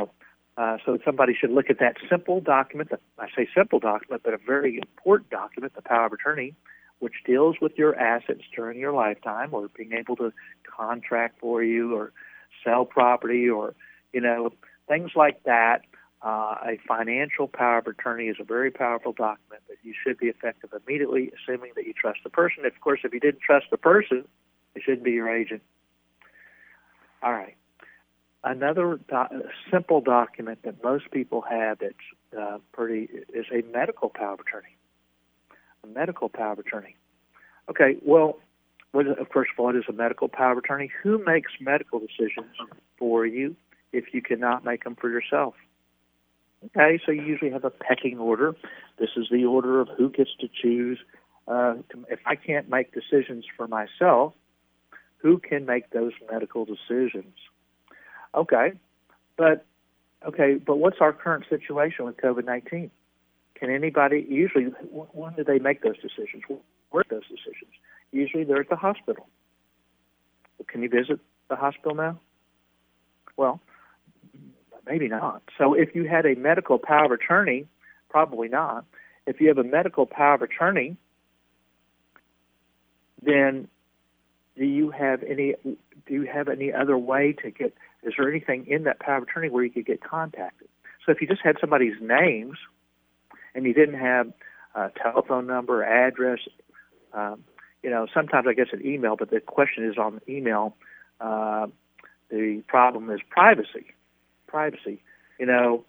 So, 0.00 0.10
uh, 0.56 0.76
so 0.84 0.98
somebody 1.04 1.34
should 1.34 1.50
look 1.50 1.70
at 1.70 1.78
that 1.78 1.96
simple 2.10 2.40
document. 2.40 2.90
That, 2.90 3.00
I 3.18 3.26
say 3.34 3.48
simple 3.56 3.78
document, 3.78 4.22
but 4.24 4.34
a 4.34 4.38
very 4.38 4.76
important 4.76 5.30
document, 5.30 5.74
the 5.74 5.82
power 5.82 6.06
of 6.06 6.12
attorney, 6.12 6.54
which 6.98 7.14
deals 7.24 7.56
with 7.60 7.72
your 7.76 7.94
assets 7.96 8.42
during 8.54 8.78
your 8.78 8.92
lifetime, 8.92 9.50
or 9.52 9.68
being 9.76 9.92
able 9.92 10.16
to 10.16 10.32
contract 10.64 11.38
for 11.40 11.62
you, 11.62 11.94
or 11.94 12.12
sell 12.64 12.84
property, 12.84 13.48
or 13.48 13.74
you 14.12 14.20
know 14.20 14.50
things 14.88 15.12
like 15.14 15.42
that. 15.44 15.82
Uh, 16.20 16.56
a 16.66 16.78
financial 16.88 17.46
power 17.46 17.78
of 17.78 17.86
attorney 17.86 18.26
is 18.26 18.36
a 18.40 18.44
very 18.44 18.72
powerful 18.72 19.12
document 19.12 19.62
that 19.68 19.76
you 19.84 19.94
should 20.02 20.18
be 20.18 20.26
effective 20.26 20.70
immediately, 20.84 21.30
assuming 21.38 21.70
that 21.76 21.86
you 21.86 21.92
trust 21.92 22.18
the 22.24 22.30
person. 22.30 22.66
Of 22.66 22.80
course, 22.80 23.00
if 23.04 23.14
you 23.14 23.20
didn't 23.20 23.40
trust 23.40 23.66
the 23.70 23.76
person, 23.76 24.24
it 24.74 24.82
shouldn't 24.84 25.04
be 25.04 25.12
your 25.12 25.32
agent. 25.32 25.62
All 27.22 27.32
right. 27.32 27.54
Another 28.44 28.98
do- 29.08 29.42
simple 29.70 30.00
document 30.00 30.60
that 30.62 30.82
most 30.82 31.10
people 31.10 31.42
have 31.42 31.78
that's 31.78 31.94
uh, 32.38 32.58
pretty 32.72 33.08
is 33.34 33.46
a 33.52 33.62
medical 33.72 34.08
power 34.08 34.34
of 34.34 34.40
attorney. 34.40 34.77
A 35.84 35.86
medical 35.86 36.28
power 36.28 36.52
of 36.52 36.58
attorney. 36.58 36.96
Okay, 37.70 37.96
well, 38.04 38.38
first 38.92 39.50
of 39.52 39.58
all, 39.58 39.66
what 39.66 39.76
is 39.76 39.84
a 39.88 39.92
medical 39.92 40.28
power 40.28 40.52
of 40.52 40.58
attorney? 40.58 40.90
Who 41.02 41.22
makes 41.24 41.52
medical 41.60 42.00
decisions 42.00 42.54
for 42.98 43.26
you 43.26 43.56
if 43.92 44.12
you 44.12 44.22
cannot 44.22 44.64
make 44.64 44.84
them 44.84 44.96
for 44.96 45.10
yourself? 45.10 45.54
Okay, 46.66 47.00
so 47.04 47.12
you 47.12 47.22
usually 47.22 47.50
have 47.52 47.64
a 47.64 47.70
pecking 47.70 48.18
order. 48.18 48.54
This 48.98 49.10
is 49.16 49.26
the 49.30 49.44
order 49.44 49.80
of 49.80 49.88
who 49.96 50.10
gets 50.10 50.30
to 50.40 50.48
choose. 50.48 50.98
Uh, 51.46 51.76
if 52.10 52.18
I 52.26 52.34
can't 52.34 52.68
make 52.68 52.92
decisions 52.92 53.44
for 53.56 53.68
myself, 53.68 54.34
who 55.18 55.38
can 55.38 55.66
make 55.66 55.90
those 55.90 56.12
medical 56.30 56.64
decisions? 56.64 57.34
Okay, 58.34 58.72
but 59.36 59.64
okay, 60.26 60.54
but 60.54 60.76
what's 60.76 60.98
our 61.00 61.12
current 61.12 61.44
situation 61.48 62.04
with 62.04 62.16
COVID 62.16 62.44
nineteen? 62.44 62.90
Can 63.58 63.70
anybody 63.70 64.24
usually 64.28 64.66
when 64.92 65.34
do 65.34 65.44
they 65.44 65.58
make 65.58 65.82
those 65.82 65.96
decisions? 65.96 66.44
Where 66.90 67.04
those 67.10 67.22
decisions? 67.22 67.72
Usually 68.12 68.44
they're 68.44 68.60
at 68.60 68.68
the 68.68 68.76
hospital. 68.76 69.28
Can 70.66 70.82
you 70.82 70.88
visit 70.88 71.20
the 71.48 71.56
hospital 71.56 71.94
now? 71.94 72.20
Well, 73.36 73.60
maybe 74.86 75.08
not. 75.08 75.42
So 75.56 75.74
if 75.74 75.94
you 75.94 76.08
had 76.08 76.26
a 76.26 76.34
medical 76.34 76.78
power 76.78 77.06
of 77.06 77.12
attorney, 77.12 77.66
probably 78.08 78.48
not. 78.48 78.84
If 79.26 79.40
you 79.40 79.48
have 79.48 79.58
a 79.58 79.64
medical 79.64 80.06
power 80.06 80.34
of 80.34 80.42
attorney, 80.42 80.96
then 83.22 83.68
do 84.56 84.64
you 84.64 84.90
have 84.90 85.22
any 85.22 85.54
do 86.06 86.14
you 86.14 86.22
have 86.32 86.48
any 86.48 86.72
other 86.72 86.96
way 86.96 87.34
to 87.42 87.50
get 87.50 87.74
is 88.02 88.14
there 88.16 88.28
anything 88.30 88.66
in 88.66 88.84
that 88.84 89.00
power 89.00 89.16
of 89.16 89.24
attorney 89.24 89.50
where 89.50 89.64
you 89.64 89.70
could 89.70 89.86
get 89.86 90.02
contacted? 90.02 90.68
So 91.04 91.12
if 91.12 91.20
you 91.20 91.26
just 91.26 91.42
had 91.42 91.56
somebody's 91.60 92.00
names 92.00 92.58
and 93.54 93.64
you 93.64 93.74
didn't 93.74 93.98
have 93.98 94.32
a 94.74 94.90
telephone 95.02 95.46
number, 95.46 95.82
address, 95.82 96.40
um, 97.12 97.44
you 97.82 97.90
know, 97.90 98.06
sometimes 98.12 98.46
I 98.48 98.54
guess 98.54 98.68
an 98.72 98.84
email, 98.84 99.16
but 99.16 99.30
the 99.30 99.40
question 99.40 99.84
is 99.88 99.98
on 99.98 100.20
email. 100.28 100.76
Uh, 101.20 101.68
the 102.30 102.62
problem 102.66 103.10
is 103.10 103.20
privacy. 103.28 103.86
Privacy. 104.46 105.02
You 105.38 105.46
know, 105.46 105.84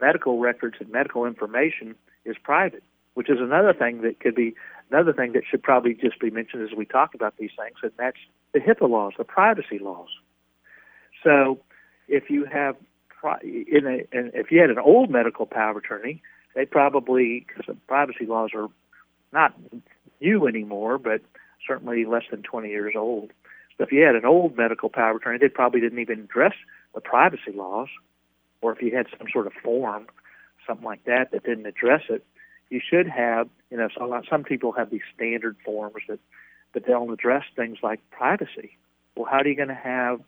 medical 0.00 0.38
records 0.38 0.76
and 0.80 0.90
medical 0.90 1.26
information 1.26 1.94
is 2.24 2.36
private, 2.42 2.82
which 3.14 3.28
is 3.30 3.38
another 3.40 3.72
thing 3.72 4.02
that 4.02 4.20
could 4.20 4.34
be 4.34 4.54
another 4.90 5.12
thing 5.12 5.32
that 5.32 5.42
should 5.48 5.62
probably 5.62 5.94
just 5.94 6.18
be 6.18 6.30
mentioned 6.30 6.62
as 6.62 6.76
we 6.76 6.86
talk 6.86 7.14
about 7.14 7.36
these 7.38 7.50
things, 7.56 7.76
and 7.82 7.92
that's 7.98 8.16
the 8.52 8.60
HIPAA 8.60 8.88
laws, 8.88 9.12
the 9.18 9.24
privacy 9.24 9.78
laws. 9.78 10.08
So, 11.22 11.60
if 12.08 12.30
you 12.30 12.46
have 12.46 12.76
in 13.42 13.86
a, 13.86 14.16
and 14.16 14.30
if 14.34 14.50
you 14.50 14.60
had 14.60 14.70
an 14.70 14.78
old 14.78 15.10
medical 15.10 15.44
power 15.46 15.72
of 15.72 15.76
attorney, 15.76 16.22
they 16.54 16.64
probably 16.64 17.44
because 17.46 17.66
the 17.66 17.74
privacy 17.86 18.26
laws 18.26 18.50
are 18.54 18.68
not 19.32 19.54
new 20.20 20.46
anymore, 20.46 20.98
but 20.98 21.20
certainly 21.66 22.04
less 22.04 22.24
than 22.30 22.42
20 22.42 22.68
years 22.68 22.94
old. 22.96 23.30
So 23.76 23.84
if 23.84 23.92
you 23.92 24.02
had 24.02 24.16
an 24.16 24.24
old 24.24 24.56
medical 24.56 24.88
power 24.88 25.10
of 25.10 25.16
attorney, 25.16 25.38
they 25.38 25.48
probably 25.48 25.80
didn't 25.80 25.98
even 26.00 26.20
address 26.20 26.54
the 26.94 27.00
privacy 27.00 27.52
laws, 27.54 27.88
or 28.60 28.72
if 28.72 28.82
you 28.82 28.96
had 28.96 29.06
some 29.16 29.28
sort 29.32 29.46
of 29.46 29.52
form, 29.62 30.06
something 30.66 30.84
like 30.84 31.04
that 31.04 31.30
that 31.30 31.44
didn't 31.44 31.66
address 31.66 32.02
it, 32.08 32.24
you 32.70 32.80
should 32.86 33.08
have, 33.08 33.48
you 33.70 33.76
know, 33.76 33.88
so 33.96 34.22
some 34.28 34.44
people 34.44 34.72
have 34.72 34.90
these 34.90 35.02
standard 35.14 35.56
forms 35.64 36.02
that, 36.08 36.18
they 36.74 36.80
don't 36.80 37.10
address 37.10 37.44
things 37.56 37.78
like 37.82 37.98
privacy. 38.10 38.76
Well, 39.16 39.24
how 39.24 39.38
are 39.38 39.46
you 39.48 39.56
going 39.56 39.68
to 39.68 39.74
have 39.74 40.20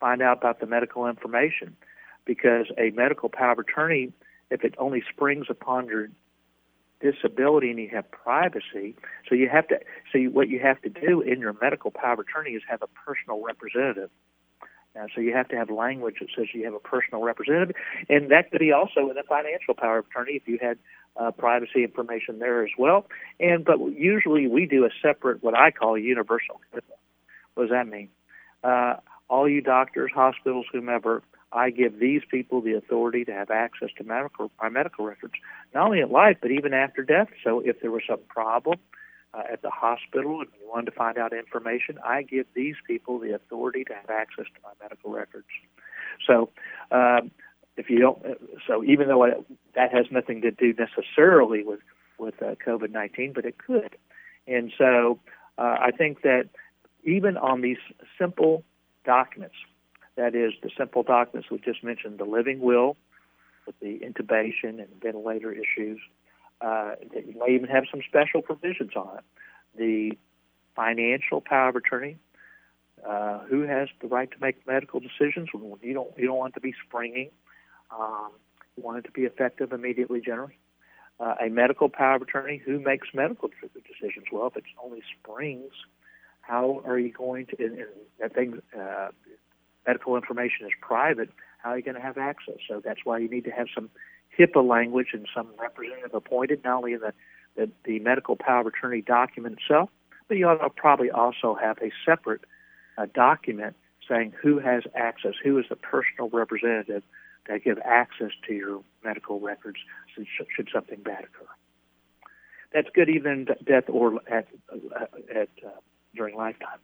find 0.00 0.22
out 0.22 0.38
about 0.38 0.58
the 0.58 0.66
medical 0.66 1.06
information? 1.06 1.76
Because 2.24 2.66
a 2.78 2.90
medical 2.90 3.28
power 3.28 3.52
of 3.52 3.58
attorney, 3.58 4.10
if 4.52 4.64
it 4.64 4.74
only 4.78 5.02
springs 5.12 5.46
upon 5.48 5.86
your 5.86 6.08
disability 7.00 7.70
and 7.70 7.78
you 7.78 7.88
have 7.92 8.08
privacy, 8.10 8.94
so 9.28 9.34
you 9.34 9.48
have 9.48 9.66
to. 9.68 9.80
So 10.12 10.18
what 10.30 10.48
you 10.48 10.60
have 10.60 10.80
to 10.82 10.88
do 10.88 11.20
in 11.20 11.40
your 11.40 11.54
medical 11.60 11.90
power 11.90 12.12
of 12.12 12.18
attorney 12.20 12.52
is 12.52 12.62
have 12.68 12.82
a 12.82 12.86
personal 12.86 13.42
representative. 13.42 14.10
Now, 14.94 15.06
so 15.14 15.22
you 15.22 15.32
have 15.32 15.48
to 15.48 15.56
have 15.56 15.70
language 15.70 16.16
that 16.20 16.28
says 16.36 16.48
you 16.52 16.64
have 16.64 16.74
a 16.74 16.78
personal 16.78 17.22
representative, 17.22 17.74
and 18.10 18.30
that 18.30 18.50
could 18.50 18.60
be 18.60 18.72
also 18.72 19.10
in 19.10 19.16
a 19.16 19.22
financial 19.22 19.74
power 19.74 19.98
of 19.98 20.06
attorney 20.10 20.34
if 20.34 20.46
you 20.46 20.58
had 20.60 20.78
uh, 21.16 21.30
privacy 21.30 21.82
information 21.82 22.38
there 22.38 22.62
as 22.62 22.70
well. 22.78 23.06
And 23.40 23.64
but 23.64 23.78
usually 23.92 24.46
we 24.46 24.66
do 24.66 24.84
a 24.84 24.90
separate, 25.02 25.42
what 25.42 25.56
I 25.56 25.70
call 25.70 25.96
universal. 25.98 26.60
What 27.54 27.64
does 27.64 27.70
that 27.70 27.86
mean? 27.86 28.08
Uh, 28.62 28.96
all 29.28 29.48
you 29.48 29.62
doctors, 29.62 30.10
hospitals, 30.14 30.66
whomever, 30.70 31.22
I 31.52 31.70
give 31.70 31.98
these 31.98 32.22
people 32.30 32.60
the 32.60 32.72
authority 32.72 33.24
to 33.24 33.32
have 33.32 33.50
access 33.50 33.88
to 33.98 34.04
medical 34.04 34.50
my 34.60 34.68
medical 34.68 35.04
records, 35.04 35.34
not 35.74 35.86
only 35.86 36.00
at 36.00 36.10
life 36.10 36.38
but 36.40 36.50
even 36.50 36.72
after 36.72 37.02
death. 37.02 37.28
So 37.44 37.60
if 37.60 37.80
there 37.80 37.90
was 37.90 38.02
some 38.08 38.20
problem 38.28 38.78
uh, 39.34 39.42
at 39.52 39.62
the 39.62 39.70
hospital 39.70 40.40
and 40.40 40.48
you 40.60 40.68
wanted 40.68 40.86
to 40.86 40.92
find 40.92 41.18
out 41.18 41.32
information, 41.32 41.98
I 42.04 42.22
give 42.22 42.46
these 42.54 42.76
people 42.86 43.18
the 43.18 43.34
authority 43.34 43.84
to 43.84 43.94
have 43.94 44.10
access 44.10 44.46
to 44.46 44.60
my 44.62 44.70
medical 44.82 45.10
records. 45.10 45.46
So 46.26 46.50
um, 46.90 47.30
if 47.76 47.88
you 47.90 47.98
don't, 47.98 48.24
uh, 48.24 48.34
so 48.66 48.82
even 48.84 49.08
though 49.08 49.24
it, 49.24 49.44
that 49.74 49.92
has 49.92 50.06
nothing 50.10 50.42
to 50.42 50.50
do 50.50 50.74
necessarily 50.74 51.62
with 51.62 51.80
with 52.18 52.40
uh, 52.42 52.54
COVID 52.66 52.90
nineteen, 52.90 53.32
but 53.34 53.44
it 53.44 53.56
could, 53.58 53.96
and 54.46 54.72
so 54.76 55.18
uh, 55.58 55.76
I 55.80 55.90
think 55.90 56.22
that 56.22 56.48
even 57.04 57.36
on 57.36 57.62
these 57.62 57.78
simple 58.18 58.64
documents, 59.04 59.56
that 60.16 60.34
is 60.34 60.52
the 60.62 60.70
simple 60.76 61.02
documents 61.02 61.50
we 61.50 61.58
just 61.58 61.82
mentioned, 61.82 62.18
the 62.18 62.24
living 62.24 62.60
will 62.60 62.96
with 63.66 63.78
the 63.80 64.00
intubation 64.00 64.78
and 64.78 64.88
ventilator 65.00 65.52
issues. 65.52 65.98
Uh, 66.60 66.94
that 67.12 67.26
you 67.26 67.34
may 67.44 67.54
even 67.54 67.68
have 67.68 67.84
some 67.90 68.00
special 68.06 68.40
provisions 68.40 68.92
on 68.94 69.18
it. 69.18 69.24
The 69.76 70.16
financial 70.76 71.40
power 71.40 71.70
of 71.70 71.76
attorney, 71.76 72.18
uh, 73.06 73.40
who 73.40 73.62
has 73.62 73.88
the 74.00 74.06
right 74.06 74.30
to 74.30 74.36
make 74.40 74.66
medical 74.66 75.00
decisions. 75.00 75.48
You 75.52 75.94
don't 75.94 76.16
you 76.16 76.26
don't 76.26 76.38
want 76.38 76.54
to 76.54 76.60
be 76.60 76.72
springing. 76.86 77.30
Um, 77.90 78.30
you 78.76 78.82
want 78.82 78.98
it 78.98 79.02
to 79.02 79.10
be 79.10 79.22
effective 79.22 79.72
immediately, 79.72 80.20
generally. 80.20 80.56
Uh, 81.20 81.34
a 81.44 81.48
medical 81.48 81.88
power 81.88 82.16
of 82.16 82.22
attorney 82.22 82.62
who 82.64 82.80
makes 82.80 83.08
medical 83.12 83.48
decisions. 83.48 84.26
Well, 84.32 84.46
if 84.46 84.56
it's 84.56 84.66
only 84.82 85.02
springs, 85.18 85.72
how 86.40 86.82
are 86.86 86.98
you 86.98 87.12
going 87.12 87.46
to? 87.46 87.56
And, 87.58 87.78
and 87.78 87.88
that 88.20 88.34
thing, 88.34 88.60
uh, 88.78 89.08
medical 89.86 90.16
information 90.16 90.66
is 90.66 90.72
private. 90.80 91.30
How 91.58 91.70
are 91.70 91.76
you 91.76 91.82
going 91.82 91.94
to 91.94 92.00
have 92.00 92.18
access? 92.18 92.56
So 92.68 92.80
that's 92.84 93.00
why 93.04 93.18
you 93.18 93.28
need 93.28 93.44
to 93.44 93.50
have 93.50 93.66
some 93.74 93.90
HIPAA 94.38 94.66
language 94.66 95.08
and 95.12 95.26
some 95.34 95.48
representative 95.60 96.14
appointed, 96.14 96.64
not 96.64 96.78
only 96.78 96.94
in 96.94 97.00
the, 97.00 97.12
the, 97.56 97.70
the 97.84 97.98
medical 98.00 98.36
power 98.36 98.60
of 98.60 98.66
attorney 98.66 99.02
document 99.02 99.58
itself, 99.58 99.90
but 100.28 100.36
you 100.36 100.48
ought 100.48 100.62
to 100.62 100.70
probably 100.70 101.10
also 101.10 101.56
have 101.60 101.78
a 101.78 101.90
separate 102.06 102.42
uh, 102.98 103.06
document 103.14 103.76
saying 104.08 104.32
who 104.42 104.58
has 104.58 104.82
access, 104.94 105.34
who 105.42 105.58
is 105.58 105.66
the 105.68 105.76
personal 105.76 106.28
representative 106.30 107.02
that 107.48 107.64
give 107.64 107.78
access 107.84 108.30
to 108.46 108.54
your 108.54 108.82
medical 109.04 109.40
records 109.40 109.78
should, 110.14 110.68
something 110.72 111.00
bad 111.02 111.24
occur. 111.24 111.48
That's 112.72 112.88
good 112.94 113.08
even 113.08 113.46
death 113.64 113.84
or 113.88 114.20
at, 114.30 114.46
uh, 114.72 115.04
at 115.34 115.48
uh, 115.64 115.70
during 116.14 116.36
lifetime. 116.36 116.78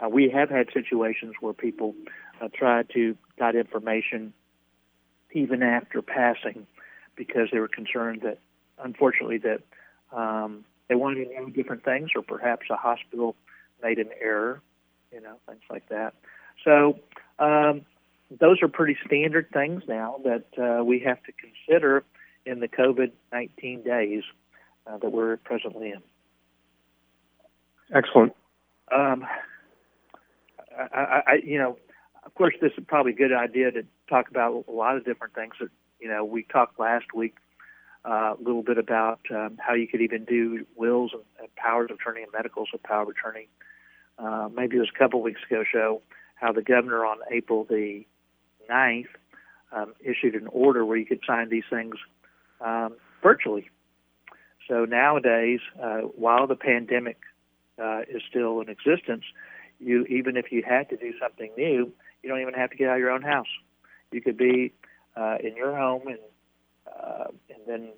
Uh, 0.00 0.08
we 0.08 0.30
have 0.30 0.50
had 0.50 0.68
situations 0.72 1.34
where 1.40 1.52
people 1.52 1.94
uh, 2.40 2.48
tried 2.54 2.88
to 2.90 3.16
got 3.38 3.54
information 3.54 4.32
even 5.32 5.62
after 5.62 6.02
passing 6.02 6.66
because 7.16 7.48
they 7.52 7.58
were 7.58 7.68
concerned 7.68 8.22
that, 8.22 8.38
unfortunately, 8.82 9.38
that 9.38 9.60
um, 10.16 10.64
they 10.88 10.94
wanted 10.94 11.26
to 11.26 11.34
know 11.34 11.48
different 11.48 11.84
things, 11.84 12.10
or 12.14 12.22
perhaps 12.22 12.66
a 12.70 12.76
hospital 12.76 13.34
made 13.82 13.98
an 13.98 14.10
error, 14.20 14.60
you 15.12 15.20
know, 15.20 15.36
things 15.46 15.62
like 15.70 15.88
that. 15.88 16.14
So 16.64 16.98
um, 17.38 17.82
those 18.40 18.62
are 18.62 18.68
pretty 18.68 18.96
standard 19.06 19.48
things 19.52 19.82
now 19.88 20.20
that 20.24 20.44
uh, 20.58 20.84
we 20.84 21.00
have 21.00 21.22
to 21.24 21.32
consider 21.32 22.04
in 22.44 22.60
the 22.60 22.68
COVID 22.68 23.12
19 23.32 23.82
days 23.82 24.22
uh, 24.86 24.98
that 24.98 25.12
we're 25.12 25.36
presently 25.38 25.90
in. 25.90 26.02
Excellent. 27.94 28.34
Um, 28.90 29.24
I, 30.76 31.22
I, 31.26 31.34
you 31.44 31.58
know, 31.58 31.78
of 32.24 32.34
course, 32.34 32.54
this 32.60 32.72
is 32.78 32.84
probably 32.86 33.12
a 33.12 33.16
good 33.16 33.32
idea 33.32 33.70
to 33.72 33.84
talk 34.08 34.28
about 34.28 34.64
a 34.68 34.70
lot 34.70 34.96
of 34.96 35.04
different 35.04 35.34
things. 35.34 35.54
That 35.60 35.70
you 36.00 36.08
know, 36.08 36.24
we 36.24 36.44
talked 36.44 36.78
last 36.78 37.06
week 37.14 37.36
uh, 38.04 38.34
a 38.34 38.42
little 38.42 38.62
bit 38.62 38.78
about 38.78 39.20
um, 39.30 39.58
how 39.58 39.74
you 39.74 39.86
could 39.86 40.00
even 40.00 40.24
do 40.24 40.66
wills 40.76 41.12
and, 41.12 41.22
and 41.40 41.54
powers 41.56 41.90
of 41.90 41.98
attorney 42.00 42.22
and 42.22 42.32
medicals 42.32 42.68
of 42.74 42.82
power 42.82 43.02
of 43.02 43.08
attorney. 43.08 43.48
Uh, 44.18 44.48
maybe 44.54 44.76
it 44.76 44.80
was 44.80 44.90
a 44.94 44.98
couple 44.98 45.20
of 45.20 45.24
weeks 45.24 45.40
ago. 45.48 45.64
Show 45.70 46.02
how 46.34 46.52
the 46.52 46.62
governor 46.62 47.04
on 47.04 47.18
April 47.30 47.64
the 47.64 48.04
9th 48.70 49.06
um, 49.72 49.94
issued 50.00 50.34
an 50.34 50.48
order 50.48 50.84
where 50.84 50.96
you 50.96 51.06
could 51.06 51.20
sign 51.26 51.48
these 51.48 51.64
things 51.70 51.94
um, 52.60 52.94
virtually. 53.22 53.70
So 54.68 54.84
nowadays, 54.84 55.60
uh, 55.82 55.98
while 55.98 56.46
the 56.46 56.56
pandemic 56.56 57.18
uh, 57.82 58.00
is 58.08 58.22
still 58.28 58.60
in 58.60 58.68
existence, 58.68 59.24
you 59.82 60.04
even 60.04 60.36
if 60.36 60.52
you 60.52 60.62
had 60.66 60.88
to 60.90 60.96
do 60.96 61.12
something 61.20 61.50
new, 61.56 61.92
you 62.22 62.28
don't 62.28 62.40
even 62.40 62.54
have 62.54 62.70
to 62.70 62.76
get 62.76 62.88
out 62.88 62.94
of 62.94 63.00
your 63.00 63.10
own 63.10 63.22
house. 63.22 63.48
You 64.10 64.20
could 64.20 64.36
be 64.36 64.72
uh, 65.16 65.38
in 65.42 65.56
your 65.56 65.76
home 65.76 66.06
and 66.06 66.18
uh, 66.86 67.24
and 67.50 67.58
then 67.66 67.88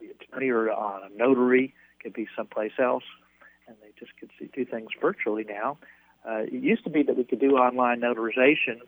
the 0.00 0.08
attorney 0.10 0.50
or 0.50 0.70
on 0.70 1.10
a 1.10 1.16
notary 1.16 1.74
could 2.02 2.12
be 2.12 2.26
someplace 2.36 2.72
else, 2.78 3.04
and 3.66 3.76
they 3.82 3.90
just 3.98 4.12
could 4.18 4.30
see, 4.38 4.48
do 4.54 4.64
things 4.64 4.90
virtually 5.00 5.44
now. 5.48 5.78
Uh, 6.28 6.42
it 6.42 6.52
used 6.52 6.84
to 6.84 6.90
be 6.90 7.02
that 7.02 7.16
we 7.16 7.24
could 7.24 7.40
do 7.40 7.56
online 7.56 8.00
notarization 8.00 8.80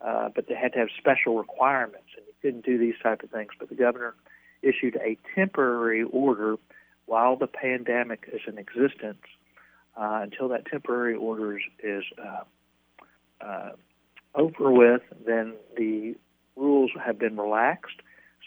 uh, 0.00 0.30
but 0.34 0.46
they 0.48 0.54
had 0.54 0.72
to 0.72 0.78
have 0.78 0.88
special 0.96 1.36
requirements, 1.36 2.08
and 2.16 2.24
you 2.26 2.32
couldn't 2.40 2.64
do 2.64 2.78
these 2.78 2.94
type 3.02 3.22
of 3.22 3.30
things. 3.30 3.50
But 3.58 3.68
the 3.68 3.74
governor 3.74 4.14
issued 4.62 4.96
a 4.96 5.18
temporary 5.34 6.02
order 6.02 6.56
while 7.06 7.36
the 7.36 7.46
pandemic 7.46 8.28
is 8.32 8.40
in 8.46 8.58
existence. 8.58 9.24
Uh, 9.96 10.20
until 10.22 10.48
that 10.48 10.66
temporary 10.66 11.14
order 11.14 11.56
is, 11.58 11.62
is 11.82 12.04
uh, 12.18 13.44
uh, 13.44 13.72
over 14.34 14.70
with, 14.70 15.02
then 15.26 15.54
the 15.76 16.14
rules 16.56 16.90
have 17.04 17.18
been 17.18 17.36
relaxed. 17.36 18.00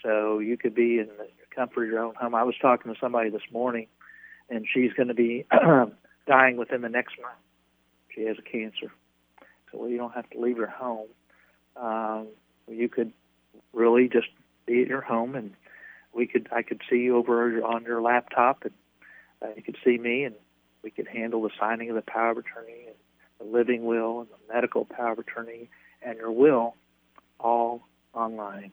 So 0.03 0.39
you 0.39 0.57
could 0.57 0.73
be 0.73 0.99
in 0.99 1.07
the 1.17 1.27
comfort 1.55 1.83
of 1.83 1.89
your 1.89 1.99
own 2.03 2.15
home. 2.15 2.33
I 2.33 2.43
was 2.43 2.55
talking 2.61 2.93
to 2.93 2.99
somebody 2.99 3.29
this 3.29 3.43
morning, 3.51 3.87
and 4.49 4.65
she's 4.71 4.93
going 4.93 5.09
to 5.09 5.13
be 5.13 5.45
dying 6.27 6.57
within 6.57 6.81
the 6.81 6.89
next 6.89 7.15
month. 7.21 7.35
She 8.15 8.23
has 8.23 8.37
a 8.37 8.41
cancer. 8.41 8.91
So 9.71 9.79
well, 9.79 9.89
you 9.89 9.97
don't 9.97 10.13
have 10.13 10.29
to 10.31 10.39
leave 10.39 10.57
your 10.57 10.67
home 10.67 11.07
um, 11.75 12.27
you 12.67 12.89
could 12.89 13.11
really 13.73 14.07
just 14.07 14.27
be 14.65 14.81
at 14.81 14.87
your 14.87 15.01
home 15.01 15.35
and 15.35 15.53
we 16.13 16.27
could 16.27 16.47
I 16.51 16.61
could 16.61 16.81
see 16.89 16.97
you 16.97 17.17
over 17.17 17.63
on 17.63 17.83
your 17.83 18.01
laptop 18.01 18.63
and 18.63 18.73
uh, 19.41 19.53
you 19.55 19.63
could 19.63 19.77
see 19.83 19.97
me 19.97 20.23
and 20.23 20.35
we 20.83 20.91
could 20.91 21.07
handle 21.07 21.41
the 21.41 21.49
signing 21.59 21.89
of 21.89 21.95
the 21.95 22.01
power 22.01 22.31
of 22.31 22.37
attorney 22.37 22.87
and 22.87 22.95
the 23.39 23.51
living 23.51 23.85
will 23.85 24.21
and 24.21 24.29
the 24.29 24.53
medical 24.53 24.85
power 24.85 25.13
of 25.13 25.19
attorney 25.19 25.69
and 26.05 26.17
your 26.17 26.31
will 26.31 26.75
all 27.39 27.87
online 28.13 28.71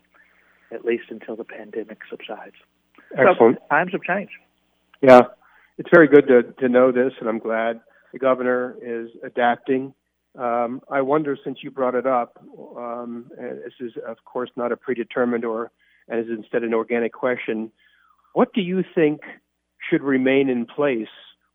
at 0.73 0.85
least 0.85 1.05
until 1.11 1.37
the 1.37 1.45
pandemic 1.45 1.99
subsides. 2.09 2.55
Excellent. 3.17 3.59
So 3.59 3.67
times 3.69 3.93
have 3.93 4.03
changed. 4.03 4.33
Yeah. 5.01 5.23
it's 5.79 5.89
very 5.93 6.09
good 6.09 6.29
to, 6.29 6.43
to 6.61 6.69
know 6.69 6.93
this, 6.93 7.13
and 7.19 7.29
I'm 7.29 7.39
glad 7.39 7.81
the 8.13 8.19
governor 8.19 8.77
is 8.83 9.11
adapting. 9.25 9.95
Um, 10.39 10.81
I 10.89 11.01
wonder, 11.01 11.37
since 11.43 11.59
you 11.63 11.71
brought 11.71 11.95
it 11.95 12.07
up, 12.07 12.39
um, 12.77 13.31
this 13.37 13.73
is 13.81 13.93
of 14.07 14.19
course 14.25 14.51
not 14.57 14.71
a 14.71 14.77
predetermined 14.77 15.45
or, 15.45 15.73
and 16.09 16.21
is 16.21 16.31
instead 16.31 16.63
an 16.63 16.75
organic 16.75 17.13
question. 17.13 17.73
What 18.33 18.53
do 18.53 18.61
you 18.61 18.85
think 18.95 19.23
should 19.91 20.03
remain 20.03 20.49
in 20.49 20.67
place 20.67 21.09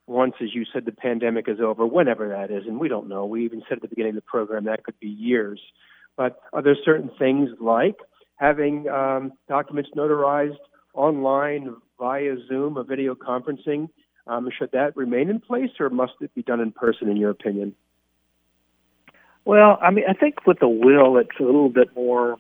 once, 0.08 0.36
as 0.42 0.54
you 0.54 0.66
said, 0.72 0.86
the 0.86 0.92
pandemic 0.92 1.48
is 1.48 1.60
over, 1.60 1.86
whenever 1.86 2.30
that 2.30 2.52
is, 2.52 2.68
and 2.68 2.80
we 2.80 2.88
don't 2.88 3.10
know. 3.10 3.26
We 3.26 3.44
even 3.46 3.64
said 3.68 3.78
at 3.78 3.82
the 3.82 3.88
beginning 3.88 4.12
of 4.12 4.16
the 4.16 4.22
program 4.22 4.66
that 4.66 4.84
could 4.84 5.00
be 5.00 5.08
years. 5.08 5.60
But 6.16 6.40
are 6.54 6.62
there 6.62 6.76
certain 6.86 7.10
things 7.18 7.50
like 7.60 7.98
having 8.38 8.88
um, 8.88 9.34
documents 9.48 9.90
notarized 9.96 10.58
online 10.94 11.76
via 12.00 12.36
Zoom 12.48 12.78
or 12.78 12.84
video 12.84 13.16
conferencing? 13.16 13.90
Um, 14.28 14.50
should 14.58 14.72
that 14.72 14.96
remain 14.96 15.30
in 15.30 15.40
place, 15.40 15.72
or 15.80 15.90
must 15.90 16.14
it 16.22 16.34
be 16.34 16.44
done 16.44 16.60
in 16.60 16.72
person, 16.72 17.10
in 17.10 17.18
your 17.18 17.32
opinion? 17.32 17.76
Well, 19.44 19.78
I 19.82 19.92
mean, 19.92 20.06
I 20.10 20.14
think 20.14 20.46
with 20.48 20.60
the 20.60 20.68
will, 20.68 21.18
it's 21.18 21.30
a 21.40 21.44
little 21.44 21.70
bit 21.70 21.96
more. 21.96 22.38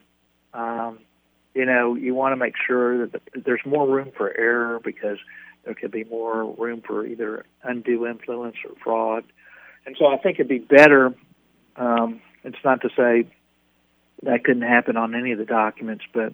Um, 0.53 0.99
you 1.53 1.65
know, 1.65 1.95
you 1.95 2.13
want 2.15 2.33
to 2.33 2.37
make 2.37 2.55
sure 2.67 3.07
that 3.07 3.21
there's 3.45 3.61
more 3.65 3.87
room 3.87 4.11
for 4.17 4.35
error 4.37 4.79
because 4.83 5.17
there 5.65 5.73
could 5.73 5.91
be 5.91 6.03
more 6.05 6.45
room 6.53 6.81
for 6.85 7.05
either 7.05 7.45
undue 7.63 8.07
influence 8.07 8.55
or 8.63 8.75
fraud. 8.83 9.23
And 9.85 9.95
so 9.99 10.07
I 10.07 10.17
think 10.17 10.39
it'd 10.39 10.47
be 10.47 10.59
better. 10.59 11.13
Um, 11.75 12.21
it's 12.43 12.57
not 12.63 12.81
to 12.81 12.89
say 12.95 13.27
that 14.23 14.43
couldn't 14.43 14.63
happen 14.63 14.95
on 14.95 15.15
any 15.15 15.31
of 15.31 15.37
the 15.37 15.45
documents, 15.45 16.05
but 16.13 16.33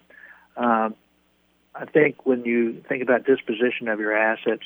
um, 0.57 0.95
I 1.73 1.85
think 1.85 2.25
when 2.25 2.45
you 2.45 2.83
think 2.87 3.01
about 3.01 3.25
disposition 3.25 3.87
of 3.87 3.99
your 3.99 4.15
assets, 4.15 4.63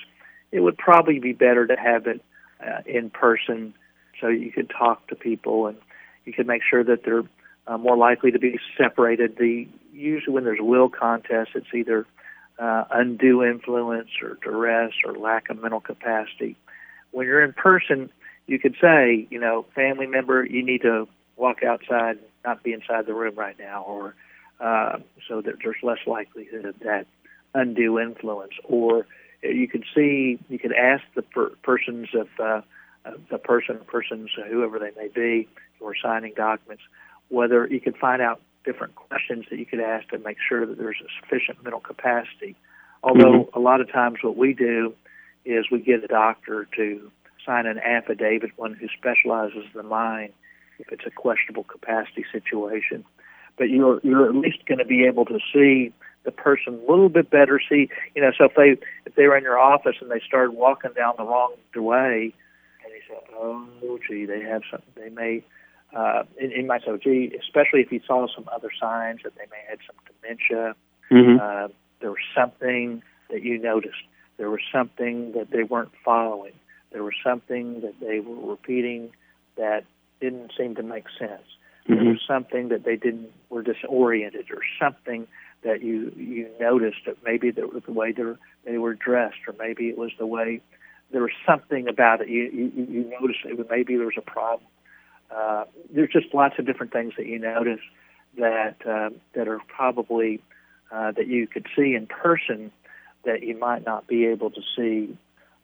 it 0.51 0.59
would 0.59 0.77
probably 0.77 1.19
be 1.19 1.33
better 1.33 1.67
to 1.67 1.75
have 1.75 2.07
it 2.07 2.21
uh, 2.65 2.81
in 2.85 3.09
person 3.09 3.73
so 4.19 4.27
you 4.27 4.51
could 4.51 4.69
talk 4.69 5.07
to 5.07 5.15
people 5.15 5.67
and 5.67 5.77
you 6.25 6.33
could 6.33 6.47
make 6.47 6.61
sure 6.67 6.83
that 6.83 7.03
they're 7.03 7.23
uh, 7.67 7.77
more 7.77 7.97
likely 7.97 8.31
to 8.31 8.39
be 8.39 8.59
separated. 8.77 9.37
The 9.37 9.67
usually 9.93 10.33
when 10.33 10.43
there's 10.43 10.59
will 10.61 10.89
contests, 10.89 11.51
it's 11.55 11.73
either 11.73 12.05
uh, 12.59 12.85
undue 12.91 13.43
influence 13.43 14.09
or 14.21 14.37
duress 14.41 14.93
or 15.03 15.13
lack 15.13 15.49
of 15.49 15.61
mental 15.61 15.81
capacity. 15.81 16.55
When 17.11 17.27
you're 17.27 17.43
in 17.43 17.53
person, 17.53 18.09
you 18.47 18.59
could 18.59 18.75
say, 18.79 19.27
you 19.29 19.39
know, 19.39 19.65
family 19.75 20.07
member, 20.07 20.45
you 20.45 20.63
need 20.63 20.81
to 20.81 21.07
walk 21.35 21.63
outside, 21.63 22.17
not 22.45 22.63
be 22.63 22.73
inside 22.73 23.05
the 23.05 23.13
room 23.13 23.35
right 23.35 23.57
now, 23.57 23.83
or 23.83 24.15
uh, 24.59 24.99
so 25.27 25.41
that 25.41 25.55
there's 25.63 25.77
less 25.83 25.99
likelihood 26.05 26.65
of 26.65 26.79
that 26.79 27.07
undue 27.53 27.99
influence. 27.99 28.53
Or 28.63 29.05
you 29.41 29.67
could 29.67 29.83
see, 29.93 30.39
you 30.49 30.59
could 30.59 30.73
ask 30.73 31.03
the 31.15 31.21
per- 31.21 31.55
persons 31.63 32.09
of 32.13 32.27
uh, 32.39 32.61
the 33.29 33.37
person, 33.37 33.79
persons, 33.87 34.31
whoever 34.49 34.79
they 34.79 34.91
may 34.97 35.09
be, 35.09 35.47
who 35.79 35.87
are 35.87 35.95
signing 36.01 36.33
documents, 36.35 36.83
whether 37.29 37.67
you 37.67 37.79
could 37.79 37.97
find 37.97 38.21
out 38.21 38.41
different 38.65 38.95
questions 38.95 39.45
that 39.49 39.59
you 39.59 39.65
could 39.65 39.79
ask 39.79 40.09
to 40.09 40.19
make 40.19 40.37
sure 40.47 40.65
that 40.65 40.77
there's 40.77 40.97
a 41.01 41.07
sufficient 41.21 41.63
mental 41.63 41.79
capacity. 41.79 42.55
Although 43.03 43.45
mm-hmm. 43.45 43.57
a 43.57 43.61
lot 43.61 43.81
of 43.81 43.91
times 43.91 44.17
what 44.21 44.35
we 44.35 44.53
do 44.53 44.93
is 45.45 45.65
we 45.71 45.79
get 45.79 46.03
a 46.03 46.07
doctor 46.07 46.67
to 46.75 47.11
sign 47.45 47.67
an 47.67 47.77
affidavit, 47.77 48.51
one 48.57 48.73
who 48.73 48.87
specializes 48.87 49.65
in 49.73 49.77
the 49.77 49.83
mind, 49.83 50.33
if 50.79 50.91
it's 50.91 51.05
a 51.05 51.11
questionable 51.11 51.63
capacity 51.63 52.25
situation. 52.31 53.05
But 53.57 53.69
you're 53.69 54.01
you're 54.03 54.27
at 54.27 54.35
least 54.35 54.65
going 54.65 54.79
to 54.79 54.85
be 54.85 55.05
able 55.05 55.25
to 55.25 55.39
see 55.53 55.93
the 56.25 56.31
person 56.31 56.73
a 56.73 56.91
little 56.91 57.09
bit 57.09 57.29
better. 57.29 57.61
See, 57.69 57.89
you 58.15 58.21
know, 58.21 58.31
so 58.37 58.45
if 58.45 58.55
they 58.55 58.87
if 59.05 59.15
they 59.15 59.27
were 59.27 59.37
in 59.37 59.43
your 59.43 59.59
office 59.59 59.95
and 60.01 60.11
they 60.11 60.19
started 60.25 60.51
walking 60.51 60.91
down 60.93 61.13
the 61.17 61.23
wrong 61.23 61.53
way, 61.75 62.33
and 62.83 62.93
you 62.93 63.01
said, 63.07 63.23
"Oh, 63.33 63.99
gee, 64.05 64.25
they 64.25 64.41
have 64.41 64.63
something. 64.69 64.91
They 64.95 65.09
may 65.09 65.43
uh, 65.95 66.23
in, 66.37 66.51
in 66.51 66.67
my 66.67 66.79
gee, 67.01 67.31
especially 67.39 67.79
if 67.79 67.91
you 67.91 68.01
saw 68.05 68.27
some 68.35 68.47
other 68.53 68.69
signs 68.79 69.21
that 69.23 69.33
they 69.35 69.45
may 69.49 69.63
have 69.69 69.79
some 69.87 69.95
dementia. 70.21 70.75
Mm-hmm. 71.09 71.39
Uh, 71.41 71.67
there 72.01 72.11
was 72.11 72.19
something 72.35 73.01
that 73.29 73.43
you 73.43 73.57
noticed. 73.57 74.03
There 74.37 74.49
was 74.49 74.59
something 74.71 75.31
that 75.31 75.51
they 75.51 75.63
weren't 75.63 75.93
following. 76.03 76.51
There 76.91 77.03
was 77.03 77.13
something 77.23 77.81
that 77.81 77.95
they 78.01 78.19
were 78.19 78.51
repeating 78.51 79.11
that 79.55 79.85
didn't 80.19 80.51
seem 80.57 80.75
to 80.75 80.83
make 80.83 81.05
sense. 81.17 81.41
Mm-hmm. 81.87 81.95
There 81.95 82.11
was 82.11 82.21
something 82.27 82.69
that 82.69 82.83
they 82.83 82.97
didn't 82.97 83.31
were 83.49 83.63
disoriented, 83.63 84.51
or 84.51 84.61
something 84.81 85.27
that 85.63 85.81
you 85.81 86.11
you 86.17 86.49
noticed 86.59 87.05
that 87.05 87.17
maybe 87.23 87.51
the, 87.51 87.81
the 87.85 87.93
way 87.93 88.11
they 88.11 88.23
they 88.65 88.77
were 88.77 88.95
dressed, 88.95 89.37
or 89.47 89.55
maybe 89.57 89.87
it 89.87 89.97
was 89.97 90.11
the 90.17 90.27
way 90.27 90.61
there 91.11 91.21
was 91.21 91.31
something 91.45 91.87
about 91.87 92.21
it. 92.21 92.27
You 92.27 92.43
you, 92.51 92.85
you 92.89 93.13
noticed 93.21 93.45
it. 93.45 93.69
Maybe 93.69 93.95
there 93.95 94.07
was 94.07 94.17
a 94.17 94.21
problem 94.21 94.67
uh, 95.33 95.65
there's 95.93 96.11
just 96.11 96.33
lots 96.33 96.55
of 96.59 96.65
different 96.65 96.91
things 96.91 97.13
that 97.17 97.25
you 97.25 97.39
notice 97.39 97.79
that 98.37 98.75
uh, 98.87 99.09
that 99.33 99.47
are 99.47 99.59
probably 99.67 100.41
uh, 100.91 101.11
that 101.11 101.27
you 101.27 101.47
could 101.47 101.65
see 101.75 101.95
in 101.95 102.07
person 102.07 102.71
that 103.23 103.43
you 103.43 103.57
might 103.57 103.85
not 103.85 104.07
be 104.07 104.25
able 104.25 104.51
to 104.51 104.61
see 104.75 105.17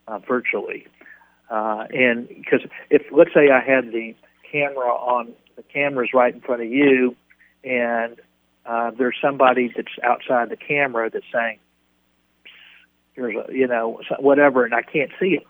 uh, 0.08 0.20
virtually. 0.20 0.88
Uh, 1.50 1.86
and 1.92 2.28
because 2.28 2.62
if 2.90 3.04
let's 3.12 3.34
say 3.34 3.50
I 3.50 3.60
had 3.60 3.92
the 3.92 4.16
camera 4.52 4.90
on, 4.90 5.34
the 5.56 5.64
camera's 5.64 6.10
right 6.14 6.34
in 6.34 6.42
front 6.42 6.62
of 6.62 6.70
you, 6.70 7.16
and 7.64 8.20
uh, 8.66 8.92
there's 8.98 9.18
somebody 9.22 9.72
that's 9.76 9.90
outside 10.04 10.50
the 10.50 10.58
camera 10.58 11.10
that's 11.10 11.26
saying, 11.32 11.60
"There's 13.16 13.36
a 13.36 13.54
you 13.54 13.68
know 13.68 14.02
whatever," 14.20 14.66
and 14.66 14.74
I 14.74 14.82
can't 14.82 15.12
see 15.20 15.36
it 15.36 15.46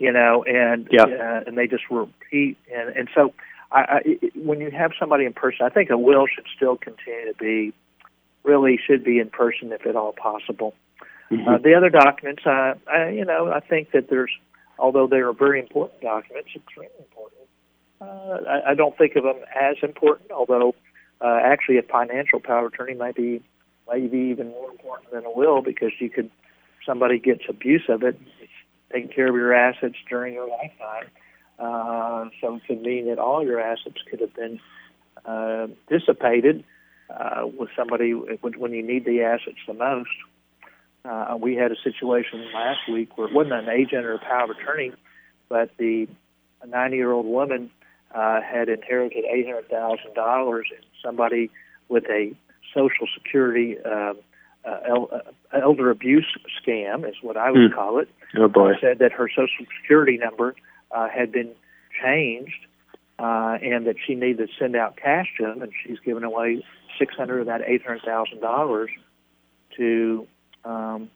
you 0.00 0.10
know, 0.10 0.42
and 0.44 0.88
yeah. 0.90 1.04
uh, 1.04 1.44
and 1.46 1.56
they 1.56 1.66
just 1.66 1.84
repeat, 1.90 2.56
and 2.74 2.88
and 2.96 3.08
so 3.14 3.34
I, 3.70 3.78
I, 3.78 4.00
when 4.34 4.58
you 4.60 4.70
have 4.70 4.92
somebody 4.98 5.26
in 5.26 5.34
person, 5.34 5.66
I 5.66 5.68
think 5.68 5.90
a 5.90 5.98
will 5.98 6.26
should 6.26 6.46
still 6.56 6.76
continue 6.76 7.32
to 7.32 7.38
be, 7.38 7.74
really 8.42 8.80
should 8.84 9.04
be 9.04 9.18
in 9.18 9.28
person 9.28 9.70
if 9.72 9.86
at 9.86 9.96
all 9.96 10.14
possible. 10.14 10.74
Mm-hmm. 11.30 11.46
Uh, 11.46 11.58
the 11.58 11.74
other 11.74 11.90
documents, 11.90 12.42
uh, 12.46 12.74
I, 12.90 13.10
you 13.10 13.26
know, 13.26 13.52
I 13.52 13.60
think 13.60 13.92
that 13.92 14.08
there's, 14.08 14.32
although 14.78 15.06
they 15.06 15.18
are 15.18 15.34
very 15.34 15.60
important 15.60 16.00
documents, 16.00 16.48
extremely 16.56 16.90
important. 16.98 17.42
Uh, 18.00 18.50
I, 18.50 18.70
I 18.70 18.74
don't 18.74 18.96
think 18.96 19.16
of 19.16 19.24
them 19.24 19.36
as 19.54 19.76
important, 19.82 20.30
although 20.30 20.74
uh, 21.20 21.38
actually 21.44 21.76
a 21.76 21.82
financial 21.82 22.40
power 22.40 22.68
attorney 22.68 22.94
might 22.94 23.14
be 23.16 23.42
maybe 23.86 24.18
even 24.18 24.48
more 24.48 24.70
important 24.70 25.10
than 25.12 25.26
a 25.26 25.30
will 25.30 25.60
because 25.60 25.92
you 26.00 26.08
could 26.08 26.30
somebody 26.86 27.18
gets 27.18 27.42
abuse 27.48 27.84
of 27.90 28.02
it, 28.02 28.18
taking 28.92 29.10
care 29.10 29.28
of 29.28 29.34
your 29.34 29.54
assets 29.54 29.96
during 30.08 30.34
your 30.34 30.48
lifetime. 30.48 31.08
Uh, 31.58 32.30
so 32.40 32.56
it 32.56 32.62
could 32.66 32.82
mean 32.82 33.06
that 33.08 33.18
all 33.18 33.44
your 33.44 33.60
assets 33.60 33.98
could 34.10 34.20
have 34.20 34.34
been 34.34 34.58
uh, 35.24 35.66
dissipated 35.88 36.64
uh, 37.10 37.46
with 37.46 37.68
somebody 37.76 38.12
when, 38.12 38.72
you 38.72 38.82
need 38.82 39.04
the 39.04 39.22
assets 39.22 39.58
the 39.66 39.74
most. 39.74 40.08
Uh, 41.04 41.36
we 41.40 41.54
had 41.54 41.72
a 41.72 41.76
situation 41.82 42.46
last 42.54 42.80
week 42.90 43.16
where 43.16 43.28
it 43.28 43.34
wasn't 43.34 43.52
an 43.52 43.68
agent 43.68 44.04
or 44.04 44.14
a 44.14 44.18
power 44.18 44.44
of 44.44 44.50
attorney, 44.50 44.92
but 45.48 45.70
the 45.78 46.08
90 46.66 46.96
year 46.96 47.12
old 47.12 47.26
woman 47.26 47.70
uh, 48.14 48.40
had 48.40 48.68
inherited 48.68 49.24
$800,000 49.24 50.56
and 50.56 50.64
somebody 51.02 51.50
with 51.88 52.04
a 52.04 52.32
Social 52.74 53.06
Security 53.14 53.76
uh, 53.84 54.14
uh, 54.64 54.78
el- 54.88 55.10
uh, 55.12 55.58
elder 55.58 55.90
abuse 55.90 56.26
scam, 56.60 57.08
is 57.08 57.16
what 57.22 57.36
I 57.36 57.50
would 57.50 57.72
mm. 57.72 57.74
call 57.74 57.98
it. 57.98 58.08
Oh 58.36 58.48
boy! 58.48 58.72
Said 58.80 58.98
that 58.98 59.12
her 59.12 59.28
Social 59.28 59.66
Security 59.80 60.18
number 60.18 60.54
uh, 60.90 61.08
had 61.08 61.32
been 61.32 61.52
changed, 62.02 62.66
uh, 63.18 63.58
and 63.62 63.86
that 63.86 63.96
she 64.06 64.14
needed 64.14 64.38
to 64.38 64.46
send 64.58 64.76
out 64.76 64.96
cash 64.96 65.26
to 65.38 65.44
them, 65.44 65.62
and 65.62 65.72
she's 65.84 65.98
given 66.00 66.24
away 66.24 66.64
six 66.98 67.14
hundred 67.14 67.40
of 67.40 67.46
that 67.46 67.62
eight 67.66 67.84
hundred 67.84 68.02
thousand 68.02 68.40
dollars 68.40 68.90
to 69.76 70.26
um, 70.64 71.10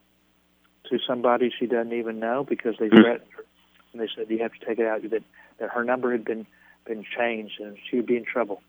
to 0.89 0.99
somebody 1.07 1.51
she 1.57 1.65
doesn't 1.65 1.93
even 1.93 2.19
know 2.19 2.43
because 2.43 2.75
they 2.79 2.87
mm. 2.87 3.01
threatened 3.01 3.29
her, 3.35 3.45
and 3.93 4.01
they 4.01 4.07
said 4.15 4.29
you 4.29 4.39
have 4.39 4.53
to 4.53 4.65
take 4.65 4.79
it 4.79 4.85
out. 4.85 5.01
That 5.09 5.23
that 5.59 5.69
her 5.69 5.83
number 5.83 6.11
had 6.11 6.25
been 6.25 6.45
been 6.85 7.05
changed, 7.17 7.59
and 7.59 7.77
she 7.89 7.97
would 7.97 8.05
be 8.05 8.17
in 8.17 8.25
trouble. 8.25 8.61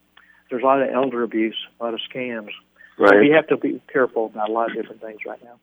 There's 0.50 0.62
a 0.62 0.66
lot 0.66 0.80
of 0.80 0.88
elder 0.90 1.22
abuse, 1.22 1.56
a 1.80 1.84
lot 1.84 1.94
of 1.94 2.00
scams. 2.12 2.50
Right. 2.98 3.10
So 3.10 3.18
we 3.18 3.30
have 3.30 3.46
to 3.48 3.56
be 3.56 3.80
careful 3.92 4.26
about 4.26 4.48
a 4.48 4.52
lot 4.52 4.70
of 4.70 4.76
different 4.76 5.02
things 5.02 5.20
right 5.26 5.42
now. 5.42 5.58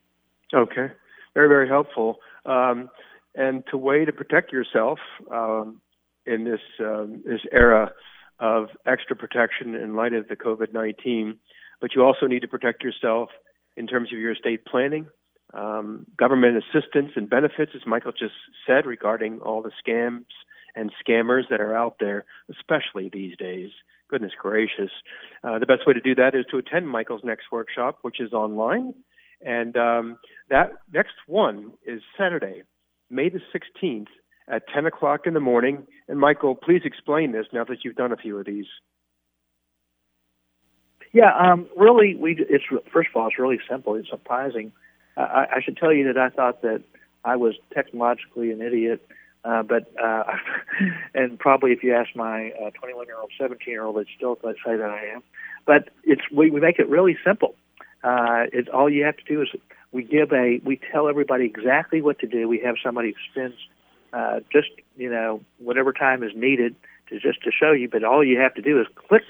Okay, 0.53 0.93
very 1.33 1.47
very 1.47 1.67
helpful. 1.67 2.19
Um, 2.45 2.89
and 3.35 3.63
to 3.71 3.77
way 3.77 4.05
to 4.05 4.11
protect 4.11 4.51
yourself 4.51 4.99
um, 5.31 5.81
in 6.25 6.43
this 6.43 6.61
um, 6.79 7.23
this 7.25 7.41
era 7.51 7.91
of 8.39 8.67
extra 8.85 9.15
protection 9.15 9.75
in 9.75 9.95
light 9.95 10.13
of 10.13 10.27
the 10.27 10.35
COVID 10.35 10.73
nineteen, 10.73 11.39
but 11.81 11.95
you 11.95 12.03
also 12.03 12.27
need 12.27 12.41
to 12.41 12.47
protect 12.47 12.83
yourself 12.83 13.29
in 13.75 13.87
terms 13.87 14.13
of 14.13 14.19
your 14.19 14.31
estate 14.31 14.65
planning, 14.65 15.07
um, 15.53 16.05
government 16.17 16.57
assistance 16.57 17.11
and 17.15 17.29
benefits, 17.29 17.71
as 17.75 17.81
Michael 17.87 18.11
just 18.11 18.35
said, 18.67 18.85
regarding 18.85 19.39
all 19.39 19.63
the 19.63 19.71
scams 19.85 20.25
and 20.75 20.91
scammers 21.05 21.43
that 21.49 21.61
are 21.61 21.75
out 21.75 21.95
there, 21.99 22.25
especially 22.49 23.09
these 23.11 23.35
days. 23.37 23.71
Goodness 24.09 24.33
gracious. 24.39 24.91
Uh, 25.43 25.59
the 25.59 25.65
best 25.65 25.87
way 25.87 25.93
to 25.93 26.01
do 26.01 26.15
that 26.15 26.35
is 26.35 26.45
to 26.51 26.57
attend 26.57 26.87
Michael's 26.87 27.23
next 27.23 27.45
workshop, 27.51 27.99
which 28.01 28.19
is 28.19 28.33
online. 28.33 28.93
And 29.41 29.75
um, 29.75 30.17
that 30.49 30.73
next 30.93 31.15
one 31.27 31.71
is 31.85 32.01
Saturday, 32.17 32.63
May 33.09 33.29
the 33.29 33.41
16th 33.53 34.07
at 34.47 34.63
10 34.73 34.85
o'clock 34.85 35.21
in 35.25 35.33
the 35.33 35.39
morning. 35.39 35.87
And 36.07 36.19
Michael, 36.19 36.55
please 36.55 36.81
explain 36.85 37.31
this 37.31 37.45
now 37.53 37.63
that 37.65 37.79
you've 37.83 37.95
done 37.95 38.11
a 38.11 38.17
few 38.17 38.37
of 38.37 38.45
these. 38.45 38.65
Yeah, 41.13 41.31
um, 41.39 41.67
really, 41.77 42.15
we 42.15 42.35
it's 42.49 42.63
first 42.91 43.09
of 43.13 43.21
all, 43.21 43.27
it's 43.27 43.37
really 43.37 43.59
simple. 43.69 43.93
It's 43.95 44.09
surprising. 44.09 44.71
I, 45.15 45.45
I 45.55 45.61
should 45.63 45.77
tell 45.77 45.93
you 45.93 46.11
that 46.11 46.17
I 46.17 46.29
thought 46.29 46.63
that 46.63 46.81
I 47.23 47.35
was 47.35 47.53
technologically 47.71 48.51
an 48.51 48.61
idiot, 48.61 49.05
uh, 49.43 49.63
but 49.63 49.91
uh, 50.01 50.23
and 51.13 51.37
probably 51.39 51.71
if 51.71 51.83
you 51.83 51.93
ask 51.93 52.15
my 52.15 52.51
21 52.79 53.05
year 53.07 53.17
old, 53.17 53.31
17 53.39 53.71
year 53.71 53.83
old, 53.83 53.97
they'd 53.97 54.07
still 54.15 54.37
say 54.43 54.75
that 54.77 54.89
I 54.89 55.05
am. 55.15 55.23
But 55.65 55.89
it's 56.03 56.21
we, 56.31 56.51
we 56.51 56.59
make 56.59 56.79
it 56.79 56.89
really 56.89 57.17
simple. 57.25 57.55
Uh, 58.03 58.45
it's 58.51 58.67
all 58.73 58.89
you 58.89 59.03
have 59.05 59.15
to 59.17 59.23
do 59.23 59.41
is 59.41 59.49
we 59.91 60.03
give 60.03 60.31
a 60.33 60.59
we 60.63 60.79
tell 60.91 61.07
everybody 61.07 61.45
exactly 61.45 62.01
what 62.01 62.19
to 62.19 62.27
do. 62.27 62.47
We 62.47 62.59
have 62.59 62.75
somebody 62.83 63.09
who 63.13 63.31
spends 63.31 63.55
uh, 64.11 64.39
just 64.51 64.69
you 64.97 65.09
know 65.09 65.41
whatever 65.59 65.93
time 65.93 66.23
is 66.23 66.31
needed 66.35 66.75
to 67.09 67.19
just 67.19 67.43
to 67.43 67.51
show 67.51 67.71
you. 67.71 67.87
But 67.89 68.03
all 68.03 68.23
you 68.23 68.39
have 68.39 68.53
to 68.55 68.61
do 68.61 68.79
is 68.81 68.87
click 68.95 69.23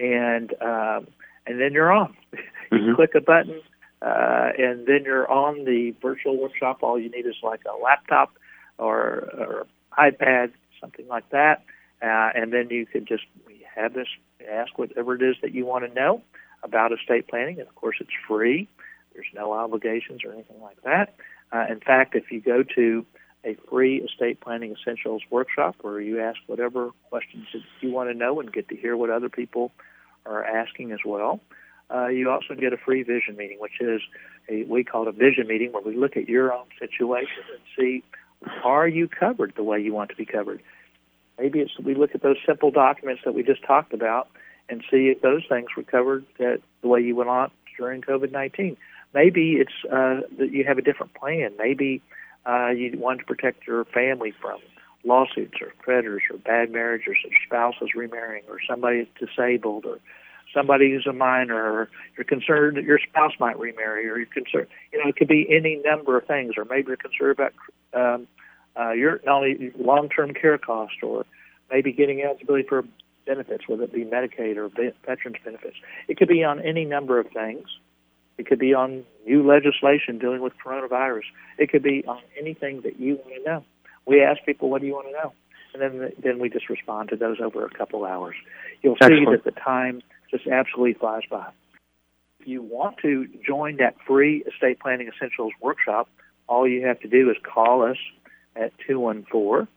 and 0.00 0.52
um, 0.62 1.06
and 1.46 1.60
then 1.60 1.72
you're 1.72 1.92
on. 1.92 2.14
you 2.72 2.78
Mhm. 2.78 2.96
click 2.96 3.14
a 3.14 3.20
button, 3.20 3.60
uh, 4.02 4.50
and 4.58 4.86
then 4.86 5.04
you're 5.04 5.30
on 5.30 5.64
the 5.64 5.92
virtual 6.02 6.36
workshop. 6.36 6.82
All 6.82 6.98
you 6.98 7.08
need 7.08 7.26
is 7.26 7.36
like 7.42 7.60
a 7.64 7.76
laptop 7.82 8.32
or, 8.78 9.28
or 9.38 9.66
iPad, 9.98 10.52
something 10.80 11.06
like 11.08 11.28
that, 11.30 11.64
uh, 12.02 12.30
and 12.34 12.52
then 12.52 12.68
you 12.70 12.86
can 12.86 13.06
just 13.06 13.24
have 13.74 13.94
this 13.94 14.08
ask 14.50 14.78
whatever 14.78 15.14
it 15.14 15.22
is 15.22 15.36
that 15.42 15.52
you 15.54 15.66
want 15.66 15.86
to 15.86 15.92
know 15.92 16.22
about 16.62 16.92
estate 16.92 17.28
planning. 17.28 17.58
And 17.58 17.68
of 17.68 17.74
course, 17.74 17.96
it's 18.00 18.10
free. 18.26 18.68
There's 19.14 19.26
no 19.34 19.52
obligations 19.52 20.24
or 20.24 20.32
anything 20.32 20.60
like 20.60 20.80
that. 20.82 21.14
Uh, 21.52 21.64
in 21.70 21.80
fact, 21.80 22.14
if 22.14 22.30
you 22.30 22.40
go 22.40 22.62
to 22.76 23.04
a 23.44 23.56
free 23.68 24.00
estate 24.02 24.40
planning 24.40 24.74
essentials 24.74 25.22
workshop 25.30 25.76
where 25.80 26.00
you 26.00 26.20
ask 26.20 26.38
whatever 26.46 26.90
questions 27.08 27.46
that 27.52 27.62
you 27.80 27.90
want 27.90 28.10
to 28.10 28.14
know 28.14 28.40
and 28.40 28.52
get 28.52 28.68
to 28.68 28.76
hear 28.76 28.96
what 28.96 29.10
other 29.10 29.28
people 29.28 29.72
are 30.26 30.44
asking 30.44 30.92
as 30.92 30.98
well. 31.04 31.40
Uh, 31.92 32.08
you 32.08 32.28
also 32.30 32.54
get 32.54 32.72
a 32.72 32.76
free 32.76 33.02
vision 33.02 33.36
meeting, 33.36 33.58
which 33.60 33.80
is 33.80 34.02
a 34.48 34.64
we 34.64 34.84
call 34.84 35.02
it 35.02 35.08
a 35.08 35.12
vision 35.12 35.46
meeting 35.46 35.72
where 35.72 35.82
we 35.82 35.96
look 35.96 36.16
at 36.16 36.28
your 36.28 36.52
own 36.52 36.66
situation 36.78 37.42
and 37.50 37.60
see 37.78 38.04
are 38.64 38.88
you 38.88 39.08
covered 39.08 39.54
the 39.56 39.62
way 39.62 39.80
you 39.80 39.92
want 39.92 40.10
to 40.10 40.16
be 40.16 40.24
covered. 40.24 40.62
Maybe 41.38 41.60
it's 41.60 41.78
we 41.78 41.94
look 41.94 42.14
at 42.14 42.22
those 42.22 42.36
simple 42.46 42.70
documents 42.70 43.22
that 43.24 43.34
we 43.34 43.42
just 43.42 43.62
talked 43.64 43.92
about 43.92 44.28
and 44.68 44.82
see 44.90 45.08
if 45.08 45.22
those 45.22 45.42
things 45.48 45.68
were 45.76 45.82
covered 45.82 46.24
that 46.38 46.60
the 46.82 46.88
way 46.88 47.00
you 47.00 47.16
went 47.16 47.30
on 47.30 47.50
during 47.76 48.02
COVID 48.02 48.32
nineteen. 48.32 48.76
Maybe 49.14 49.54
it's 49.54 49.72
uh, 49.90 50.20
that 50.38 50.50
you 50.52 50.64
have 50.64 50.78
a 50.78 50.82
different 50.82 51.14
plan. 51.14 51.52
Maybe 51.58 52.02
uh, 52.46 52.68
you 52.68 52.92
want 52.98 53.20
to 53.20 53.24
protect 53.24 53.66
your 53.66 53.84
family 53.86 54.32
from 54.40 54.58
lawsuits 55.04 55.54
or 55.60 55.72
creditors 55.78 56.22
or 56.30 56.38
bad 56.38 56.70
marriages 56.70 57.16
or 57.24 57.30
spouses 57.46 57.90
remarrying 57.94 58.42
or 58.48 58.58
somebody 58.68 59.08
disabled 59.18 59.86
or 59.86 59.98
somebody 60.52 60.90
who's 60.90 61.06
a 61.06 61.12
minor 61.12 61.56
or 61.56 61.88
you're 62.16 62.24
concerned 62.24 62.76
that 62.76 62.84
your 62.84 62.98
spouse 62.98 63.32
might 63.38 63.58
remarry 63.58 64.08
or 64.08 64.16
you're 64.18 64.26
concerned 64.26 64.66
you 64.92 64.98
know 64.98 65.08
it 65.08 65.16
could 65.16 65.28
be 65.28 65.46
any 65.50 65.80
number 65.84 66.18
of 66.18 66.26
things 66.26 66.54
or 66.56 66.64
maybe 66.64 66.88
you're 66.88 66.96
concerned 66.96 67.30
about 67.30 67.52
um, 67.94 68.26
uh, 68.78 68.92
your 68.92 69.20
not 69.24 69.36
only 69.36 69.72
long-term 69.78 70.34
care 70.34 70.58
cost 70.58 70.94
or 71.02 71.24
maybe 71.70 71.92
getting 71.92 72.22
eligibility 72.22 72.66
for 72.68 72.84
benefits 73.26 73.68
whether 73.68 73.84
it 73.84 73.92
be 73.92 74.04
Medicaid 74.04 74.56
or 74.56 74.68
ve- 74.68 74.96
veterans 75.06 75.36
benefits. 75.44 75.76
It 76.08 76.16
could 76.16 76.28
be 76.28 76.42
on 76.42 76.60
any 76.60 76.84
number 76.84 77.20
of 77.20 77.28
things. 77.30 77.66
It 78.38 78.46
could 78.46 78.58
be 78.58 78.72
on 78.72 79.04
new 79.26 79.46
legislation 79.46 80.18
dealing 80.18 80.40
with 80.40 80.54
coronavirus. 80.64 81.24
It 81.58 81.70
could 81.70 81.82
be 81.82 82.04
on 82.06 82.20
anything 82.38 82.82
that 82.82 82.98
you 82.98 83.16
want 83.16 83.44
to 83.44 83.50
know. 83.50 83.64
We 84.06 84.22
ask 84.22 84.42
people 84.46 84.70
what 84.70 84.80
do 84.80 84.86
you 84.86 84.94
want 84.94 85.08
to 85.08 85.12
know? 85.12 85.32
And 85.74 85.82
then 85.82 86.12
then 86.22 86.38
we 86.38 86.48
just 86.48 86.68
respond 86.70 87.10
to 87.10 87.16
those 87.16 87.38
over 87.40 87.64
a 87.66 87.70
couple 87.70 88.04
hours. 88.04 88.34
You'll 88.82 88.96
see 89.02 89.24
that 89.30 89.42
the 89.44 89.50
time 89.50 90.02
just 90.30 90.46
absolutely 90.46 90.94
flies 90.94 91.22
by. 91.30 91.48
If 92.40 92.46
you 92.46 92.62
want 92.62 92.98
to 92.98 93.26
join 93.46 93.76
that 93.76 93.96
free 94.06 94.44
estate 94.46 94.80
planning 94.80 95.10
essentials 95.14 95.52
workshop, 95.60 96.08
all 96.48 96.66
you 96.66 96.84
have 96.86 96.98
to 97.00 97.08
do 97.08 97.30
is 97.30 97.36
call 97.42 97.84
us 97.84 97.98
at 98.56 98.72
214 98.86 99.68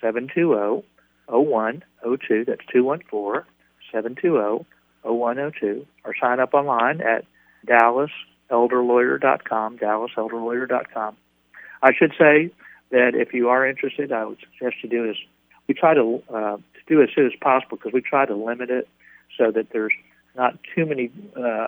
720 0.00 0.84
0102. 1.28 2.44
That's 2.44 2.60
214 2.72 3.44
720 3.92 4.66
0102. 5.02 5.86
Or 6.04 6.14
sign 6.20 6.38
up 6.40 6.52
online 6.54 7.00
at 7.00 7.24
dallaselderlawyer.com. 7.66 9.78
Dallaselderlawyer.com. 9.78 11.16
I 11.82 11.94
should 11.94 12.12
say 12.18 12.50
that 12.90 13.14
if 13.14 13.32
you 13.32 13.48
are 13.48 13.66
interested, 13.66 14.12
I 14.12 14.26
would 14.26 14.36
suggest 14.40 14.76
you 14.82 14.90
do 14.90 15.08
is 15.10 15.16
we 15.66 15.72
try 15.74 15.94
to 15.94 16.22
uh, 16.28 16.56
to 16.56 16.80
do 16.86 17.02
as 17.02 17.08
soon 17.14 17.26
as 17.26 17.32
possible 17.40 17.76
because 17.76 17.92
we 17.92 18.00
try 18.00 18.26
to 18.26 18.34
limit 18.34 18.70
it 18.70 18.88
so 19.38 19.52
that 19.52 19.68
there's 19.72 19.92
not 20.36 20.58
too 20.74 20.86
many 20.86 21.10
uh, 21.36 21.66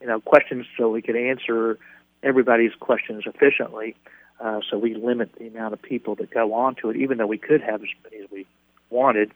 you 0.00 0.06
know 0.06 0.20
questions 0.20 0.66
so 0.76 0.90
we 0.90 1.02
can 1.02 1.16
answer 1.16 1.78
everybody's 2.22 2.74
questions 2.78 3.24
efficiently. 3.26 3.96
Uh, 4.40 4.60
so 4.68 4.78
we 4.78 4.94
limit 4.94 5.30
the 5.38 5.46
amount 5.46 5.72
of 5.72 5.80
people 5.82 6.14
that 6.16 6.30
go 6.30 6.52
on 6.54 6.74
to 6.76 6.90
it, 6.90 6.96
even 6.96 7.18
though 7.18 7.26
we 7.26 7.38
could 7.38 7.60
have 7.60 7.82
as 7.82 7.88
many 8.02 8.24
as 8.24 8.30
we 8.30 8.46
wanted. 8.90 9.30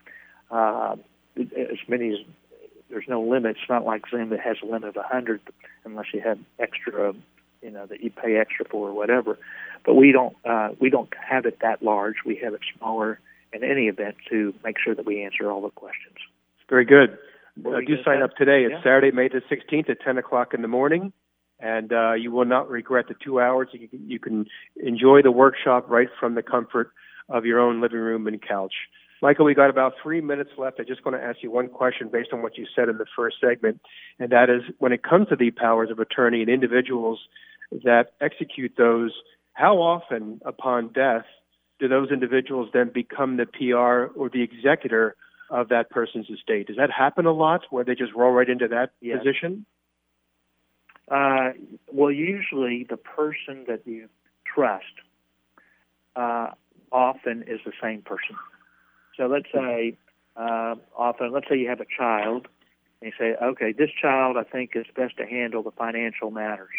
Uh, 0.51 0.97
as 1.39 1.79
many 1.89 2.13
as 2.13 2.19
there's 2.89 3.05
no 3.09 3.23
limit. 3.23 3.57
It's 3.61 3.69
not 3.69 3.85
like 3.85 4.03
Zoom 4.11 4.31
that 4.31 4.41
has 4.41 4.57
a 4.63 4.67
limit 4.67 4.89
of 4.91 4.97
100 4.97 5.41
unless 5.85 6.07
you 6.15 6.21
have 6.21 6.39
extra, 6.59 7.15
you 7.63 7.71
know, 7.71 7.87
that 7.87 8.01
you 8.03 8.11
pay 8.11 8.37
extra 8.37 8.65
for 8.65 8.89
or 8.89 8.93
whatever. 8.93 9.39
But 9.85 9.95
we 9.95 10.13
don't 10.13 10.37
uh, 10.45 10.71
we 10.81 10.91
don't 10.91 11.09
have 11.29 11.47
it 11.47 11.59
that 11.63 11.83
large. 11.83 12.17
We 12.25 12.37
have 12.43 12.55
it 12.55 12.61
smaller 12.77 13.21
in 13.53 13.63
any 13.65 13.87
event 13.87 14.17
to 14.31 14.55
make 14.65 14.77
sure 14.83 14.95
that 14.95 15.07
we 15.07 15.23
answer 15.23 15.51
all 15.51 15.63
the 15.63 15.71
questions. 15.71 16.17
Very 16.69 16.85
good. 16.85 17.19
Uh, 17.65 17.81
do 17.87 18.03
sign 18.05 18.23
up 18.23 18.37
today. 18.37 18.65
It's 18.65 18.73
Yeah. 18.73 18.83
Saturday, 18.83 19.11
May 19.13 19.29
the 19.29 19.41
16th 19.49 19.89
at 19.89 20.01
10 20.01 20.19
o'clock 20.19 20.53
in 20.53 20.63
the 20.63 20.69
morning, 20.69 21.13
and 21.61 21.93
uh, 21.93 22.13
you 22.15 22.31
will 22.31 22.45
not 22.45 22.69
regret 22.69 23.07
the 23.09 23.15
two 23.23 23.41
hours. 23.41 23.69
You 23.73 23.89
can, 23.89 24.09
you 24.09 24.19
can 24.19 24.47
enjoy 24.77 25.23
the 25.23 25.31
workshop 25.31 25.87
right 25.89 26.09
from 26.21 26.35
the 26.35 26.43
comfort 26.43 26.93
of 27.29 27.45
your 27.45 27.61
own 27.61 27.81
living 27.81 27.99
room 27.99 28.27
and 28.27 28.41
couch. 28.41 28.75
Michael, 29.23 29.47
we 29.47 29.55
got 29.55 29.71
about 29.71 29.95
three 30.03 30.21
minutes 30.21 30.51
left. 30.59 30.79
I 30.79 30.85
just 30.85 31.05
want 31.05 31.17
to 31.17 31.25
ask 31.25 31.39
you 31.43 31.51
one 31.51 31.69
question 31.69 32.09
based 32.13 32.31
on 32.33 32.43
what 32.43 32.59
you 32.59 32.67
said 32.77 32.89
in 32.89 32.99
the 32.99 33.07
first 33.17 33.37
segment, 33.41 33.81
and 34.19 34.31
that 34.31 34.51
is 34.51 34.63
when 34.79 34.93
it 34.93 35.03
comes 35.03 35.29
to 35.29 35.37
the 35.37 35.51
powers 35.51 35.91
of 35.91 35.99
attorney 35.99 36.43
and 36.43 36.51
individuals 36.51 37.21
that 37.85 38.13
execute 38.21 38.75
those, 38.77 39.13
how 39.55 39.77
often 39.79 40.41
upon 40.45 40.93
death 40.93 41.25
do 41.81 41.89
those 41.89 42.11
individuals 42.11 42.69
then 42.73 42.91
become 42.93 43.39
the 43.39 43.47
PR 43.47 44.13
or 44.19 44.29
the 44.33 44.43
executor 44.43 45.17
of 45.51 45.69
that 45.71 45.91
person's 45.91 46.29
estate? 46.29 46.67
Does 46.67 46.77
that 46.77 46.91
happen 46.91 47.25
a 47.27 47.33
lot 47.33 47.63
where 47.71 47.85
they 47.85 47.95
just 47.95 48.13
roll 48.15 48.33
right 48.33 48.49
into 48.49 48.69
that 48.69 48.91
Yes. 49.01 49.19
position? 49.19 49.65
Uh, 51.11 51.51
well, 51.93 52.11
usually 52.11 52.85
the 52.89 52.97
person 52.97 53.65
that 53.69 53.87
you 53.87 54.09
trust 54.45 54.85
uh, 56.17 56.51
often 56.91 57.45
is 57.47 57.61
the 57.65 57.73
same 57.81 58.03
person. 58.03 58.37
So 59.17 59.27
let's 59.27 59.47
say, 59.53 59.97
uh, 60.37 60.75
often, 60.97 61.33
let's 61.33 61.49
say 61.49 61.57
you 61.57 61.69
have 61.69 61.81
a 61.81 61.87
child, 61.87 62.49
and 63.01 63.13
you 63.13 63.13
say, 63.19 63.37
okay, 63.43 63.73
this 63.73 63.91
child 64.01 64.37
I 64.37 64.43
think 64.43 64.73
is 64.75 64.87
best 64.95 65.17
to 65.19 65.27
handle 65.27 65.63
the 65.63 65.71
financial 65.71 66.31
matters. 66.31 66.75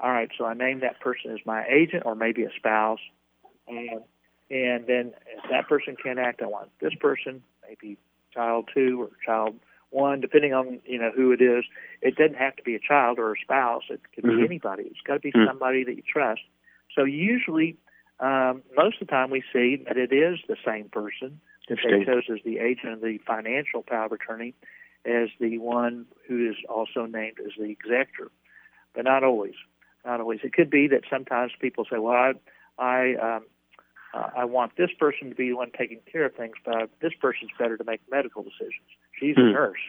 All 0.00 0.10
right, 0.10 0.28
so 0.36 0.44
I 0.44 0.54
name 0.54 0.80
that 0.80 1.00
person 1.00 1.30
as 1.32 1.38
my 1.46 1.64
agent 1.66 2.02
or 2.04 2.14
maybe 2.14 2.44
a 2.44 2.50
spouse, 2.56 3.00
and 3.68 4.02
and 4.50 4.86
then 4.86 5.12
if 5.36 5.50
that 5.50 5.68
person 5.68 5.96
can't 6.00 6.18
act, 6.18 6.42
I 6.42 6.46
want 6.46 6.68
this 6.80 6.94
person, 7.00 7.42
maybe 7.66 7.96
child 8.32 8.68
two 8.74 9.02
or 9.02 9.10
child 9.24 9.54
one, 9.94 10.20
depending 10.20 10.52
on 10.52 10.80
you 10.84 10.98
know 10.98 11.10
who 11.14 11.32
it 11.32 11.40
is. 11.40 11.64
It 12.02 12.16
doesn't 12.16 12.36
have 12.36 12.56
to 12.56 12.62
be 12.62 12.74
a 12.74 12.80
child 12.80 13.18
or 13.18 13.32
a 13.32 13.38
spouse. 13.40 13.84
It 13.88 14.00
could 14.14 14.24
Mhm. 14.24 14.38
be 14.38 14.44
anybody. 14.44 14.84
It's 14.84 15.00
got 15.00 15.14
to 15.14 15.20
be 15.20 15.32
Mm. 15.32 15.46
somebody 15.46 15.84
that 15.84 15.96
you 15.96 16.02
trust. 16.02 16.42
So 16.94 17.04
usually, 17.04 17.76
um, 18.20 18.62
most 18.76 19.00
of 19.00 19.06
the 19.06 19.12
time, 19.12 19.30
we 19.30 19.42
see 19.52 19.76
that 19.76 19.96
it 19.96 20.12
is 20.12 20.40
the 20.48 20.56
same 20.64 20.88
person 20.88 21.40
that 21.68 21.78
they 21.82 22.04
chose 22.04 22.28
as 22.28 22.42
the 22.42 22.58
agent 22.58 22.92
of 22.92 23.00
the 23.00 23.18
financial 23.18 23.82
power 23.82 24.06
of 24.06 24.12
attorney 24.12 24.54
as 25.04 25.28
the 25.38 25.58
one 25.58 26.06
who 26.26 26.50
is 26.50 26.56
also 26.68 27.06
named 27.06 27.38
as 27.40 27.52
the 27.58 27.70
executor, 27.70 28.30
but 28.94 29.04
not 29.04 29.22
always. 29.24 29.54
Not 30.04 30.20
always. 30.20 30.40
It 30.44 30.52
could 30.52 30.70
be 30.70 30.86
that 30.88 31.04
sometimes 31.08 31.52
people 31.58 31.84
say, 31.86 31.98
"Well, 31.98 32.14
I, 32.14 32.34
I, 32.78 33.14
um, 33.14 33.46
uh, 34.12 34.30
I 34.36 34.44
want 34.44 34.76
this 34.76 34.92
person 34.92 35.30
to 35.30 35.34
be 35.34 35.48
the 35.48 35.54
one 35.56 35.70
taking 35.70 36.00
care 36.10 36.26
of 36.26 36.34
things, 36.34 36.56
but 36.64 36.90
this 37.00 37.14
person's 37.14 37.50
better 37.58 37.76
to 37.76 37.84
make 37.84 38.00
medical 38.10 38.42
decisions. 38.42 38.88
She's 39.18 39.36
a 39.36 39.40
Hmm. 39.40 39.52
nurse, 39.52 39.80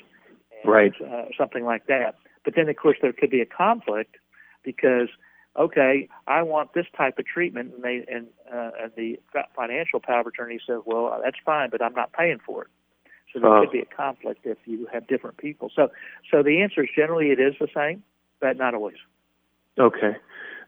and, 0.63 0.71
Right. 0.71 1.01
Uh, 1.01 1.25
something 1.37 1.65
like 1.65 1.85
that. 1.87 2.15
But 2.43 2.55
then, 2.55 2.69
of 2.69 2.75
course, 2.75 2.97
there 3.01 3.13
could 3.13 3.29
be 3.29 3.41
a 3.41 3.45
conflict 3.45 4.17
because 4.63 5.09
okay, 5.57 6.09
I 6.27 6.41
want 6.41 6.73
this 6.73 6.85
type 6.97 7.17
of 7.17 7.25
treatment, 7.25 7.73
and 7.73 7.83
they 7.83 8.05
and 8.11 8.27
uh, 8.51 8.71
and 8.81 8.91
the 8.95 9.19
financial 9.55 9.99
power 9.99 10.21
of 10.21 10.27
attorney 10.27 10.59
says, 10.65 10.81
well, 10.85 11.19
that's 11.23 11.37
fine, 11.45 11.69
but 11.69 11.81
I'm 11.81 11.93
not 11.93 12.11
paying 12.13 12.39
for 12.45 12.63
it. 12.63 12.67
So 13.31 13.39
there 13.39 13.49
Oh. 13.49 13.61
could 13.61 13.71
be 13.71 13.79
a 13.79 13.85
conflict 13.85 14.45
if 14.45 14.57
you 14.65 14.87
have 14.91 15.07
different 15.07 15.37
people. 15.37 15.69
So 15.75 15.91
so 16.29 16.43
the 16.43 16.61
answer 16.61 16.83
is 16.83 16.89
generally 16.95 17.31
it 17.31 17.39
is 17.39 17.55
the 17.59 17.67
same, 17.73 18.03
but 18.39 18.57
not 18.57 18.73
always. 18.73 18.97
Okay, 19.77 20.15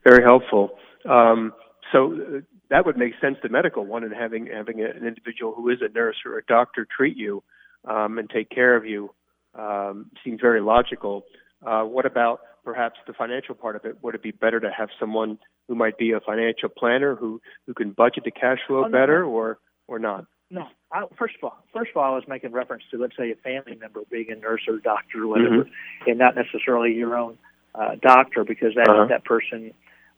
very 0.04 0.22
helpful. 0.22 0.78
Um, 1.04 1.54
so, 1.92 2.12
uh, 2.12 2.40
that 2.68 2.84
would 2.84 2.98
make 2.98 3.14
sense 3.20 3.38
to 3.40 3.48
medical 3.48 3.86
one 3.86 4.04
and 4.04 4.12
having 4.12 4.46
having 4.46 4.80
an 4.82 5.06
individual 5.06 5.54
who 5.54 5.70
is 5.70 5.80
a 5.80 5.88
nurse 5.88 6.16
or 6.26 6.36
a 6.36 6.44
doctor 6.44 6.86
treat 6.94 7.16
you 7.16 7.42
um, 7.84 8.18
and 8.18 8.28
take 8.30 8.50
care 8.50 8.76
of 8.76 8.84
you 8.84 9.10
um, 9.58 10.10
seems 10.24 10.40
very 10.40 10.60
logical. 10.60 11.24
Uh, 11.66 11.82
what 11.82 12.06
about 12.06 12.40
perhaps 12.64 12.96
the 13.06 13.12
financial 13.12 13.54
part 13.54 13.76
of 13.76 13.84
it? 13.84 13.96
Would 14.02 14.14
it 14.14 14.22
be 14.22 14.30
better 14.30 14.60
to 14.60 14.70
have 14.70 14.88
someone 15.00 15.38
who 15.66 15.74
might 15.74 15.98
be 15.98 16.12
a 16.12 16.20
financial 16.20 16.68
planner 16.68 17.14
who 17.14 17.40
who 17.66 17.74
can 17.74 17.90
budget 17.92 18.24
the 18.24 18.30
cash 18.30 18.58
flow 18.66 18.84
Oh, 18.86 18.90
better, 18.90 19.22
no. 19.22 19.28
or 19.30 19.58
or 19.86 19.98
not? 19.98 20.26
No, 20.50 20.66
I, 20.92 21.04
first 21.18 21.34
of 21.36 21.44
all, 21.44 21.58
first 21.74 21.90
of 21.90 21.96
all, 21.98 22.12
I 22.12 22.14
was 22.14 22.24
making 22.26 22.52
reference 22.52 22.84
to 22.90 22.98
let's 22.98 23.16
say 23.16 23.30
a 23.30 23.36
family 23.36 23.76
member 23.78 24.00
being 24.10 24.30
a 24.30 24.34
nurse 24.36 24.62
or 24.68 24.78
doctor 24.78 25.24
or 25.24 25.26
whatever, 25.28 25.66
and 26.06 26.18
not 26.18 26.34
necessarily 26.36 26.92
your 26.94 27.16
own 27.18 27.36
uh, 27.74 27.96
doctor 28.00 28.44
because 28.44 28.74
that 28.74 28.88
Uh-huh. 28.88 29.06
that 29.08 29.24
person 29.24 29.72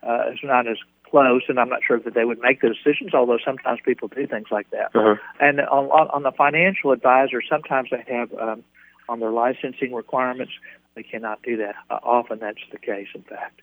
uh, 0.07 0.31
is 0.33 0.39
not 0.45 0.67
as 0.69 0.77
close, 1.11 1.43
and 1.49 1.59
I'm 1.59 1.69
not 1.69 1.81
sure 1.87 1.99
that 1.99 2.15
they 2.15 2.25
would 2.25 2.41
make 2.41 2.61
the 2.61 2.69
decisions. 2.69 3.15
Although 3.15 3.39
sometimes 3.45 3.81
people 3.85 4.09
do 4.09 4.27
things 4.27 4.49
like 4.51 4.71
that. 4.71 4.95
Uh-huh. 4.95 5.17
And 5.41 5.61
on, 5.61 5.87
on, 5.91 6.23
the 6.23 6.33
financial 6.33 6.93
advisor, 6.93 7.43
sometimes 7.49 7.91
they 7.91 8.05
have 8.13 8.33
um, 8.35 8.65
on 9.09 9.21
their 9.21 9.31
licensing 9.31 9.93
requirements, 9.93 10.53
they 10.95 11.03
cannot 11.03 11.43
do 11.43 11.57
that. 11.59 11.75
Uh, 11.91 11.99
often 12.03 12.39
that's 12.39 12.59
the 12.73 12.79
case, 12.79 13.09
in 13.15 13.23
fact. 13.23 13.61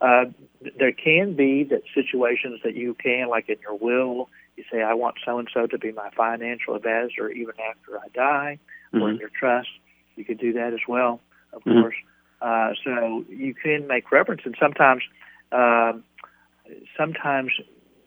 Uh, 0.00 0.24
there 0.78 0.92
can 0.92 1.34
be 1.34 1.64
that 1.64 1.82
situations 1.94 2.60
that 2.64 2.74
you 2.74 2.94
can, 2.94 3.28
like 3.28 3.48
in 3.48 3.56
your 3.62 3.76
will, 3.76 4.28
you 4.56 4.64
say, 4.70 4.82
I 4.82 4.94
want 4.94 5.16
so 5.24 5.38
and 5.38 5.48
so 5.52 5.66
to 5.66 5.78
be 5.78 5.92
my 5.92 6.10
financial 6.16 6.74
advisor 6.74 7.30
even 7.30 7.54
after 7.68 7.98
I 7.98 8.08
die, 8.14 8.58
or 8.94 9.10
in 9.10 9.16
Mhm. 9.16 9.20
your 9.20 9.28
trust. 9.28 9.68
You 10.16 10.24
could 10.24 10.38
do 10.38 10.52
that 10.54 10.72
as 10.72 10.80
well, 10.88 11.20
of 11.52 11.62
Mhm. 11.64 11.82
course. 11.82 11.96
Uh, 12.40 12.74
so 12.82 13.24
you 13.28 13.54
can 13.54 13.86
make 13.86 14.10
reference, 14.10 14.42
and 14.46 14.56
sometimes, 14.58 15.02
um, 15.52 16.02
sometimes 16.96 17.52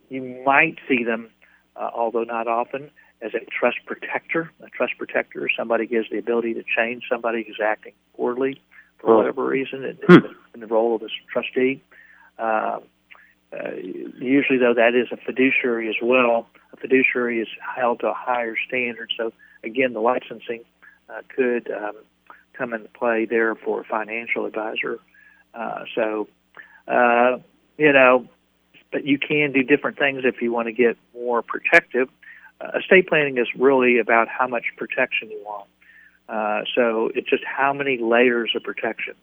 you 0.10 0.44
might 0.46 0.78
see 0.88 1.04
them, 1.04 1.30
uh, 1.76 1.90
although 1.94 2.24
not 2.24 2.48
often, 2.48 2.92
as 3.22 3.34
a 3.34 3.40
trust 3.46 3.78
protector. 3.86 4.52
A 4.62 4.70
trust 4.70 4.94
protector, 4.98 5.50
somebody 5.58 5.88
gives 5.88 6.10
the 6.10 6.18
ability 6.18 6.54
to 6.56 6.64
change 6.64 7.04
somebody 7.10 7.44
who's 7.44 7.60
acting 7.64 7.94
poorly 8.16 8.62
for 9.00 9.18
whatever 9.18 9.46
reason 9.46 9.84
in, 9.84 9.98
Hmm. 10.08 10.34
in 10.54 10.60
the 10.60 10.68
role 10.68 10.96
of 10.96 11.02
a 11.02 11.10
trustee. 11.32 11.82
Uh, 12.38 12.80
uh, 13.52 13.72
usually, 14.18 14.58
though, 14.58 14.74
that 14.74 14.96
is 14.96 15.12
a 15.12 15.18
fiduciary 15.18 15.88
as 15.90 15.96
well. 16.02 16.48
A 16.74 16.78
fiduciary 16.78 17.40
is 17.40 17.48
held 17.76 18.00
to 18.00 18.10
a 18.10 18.14
higher 18.14 18.56
standard. 18.68 19.12
So, 19.16 19.32
again, 19.64 19.94
the 19.94 20.00
licensing 20.02 20.62
uh, 21.10 21.22
could 21.36 21.72
um, 21.72 21.96
come 22.54 22.74
into 22.74 22.90
play 22.90 23.26
there 23.26 23.56
for 23.56 23.82
a 23.82 23.84
financial 23.84 24.46
advisor. 24.46 25.00
Uh, 25.54 25.84
so, 25.94 26.28
uh, 26.88 27.38
you 27.78 27.92
know, 27.94 28.28
but 28.94 29.06
you 29.06 29.18
can 29.18 29.52
do 29.52 29.64
different 29.64 29.98
things 29.98 30.22
if 30.24 30.42
you 30.42 30.54
want 30.54 30.68
to 30.68 30.72
get 30.72 30.98
more 31.14 31.42
protective. 31.42 32.08
Uh, 32.62 32.78
estate 32.80 33.10
planning 33.10 33.38
is 33.38 33.48
really 33.58 33.98
about 33.98 34.30
how 34.30 34.48
much 34.48 34.66
protection 34.78 35.30
you 35.32 35.42
want. 35.44 35.68
Uh, 36.30 36.62
so 36.74 37.12
it's 37.16 37.30
just 37.30 37.44
how 37.44 37.74
many 37.74 37.98
layers 37.98 38.52
of 38.56 38.64
protection. 38.64 39.16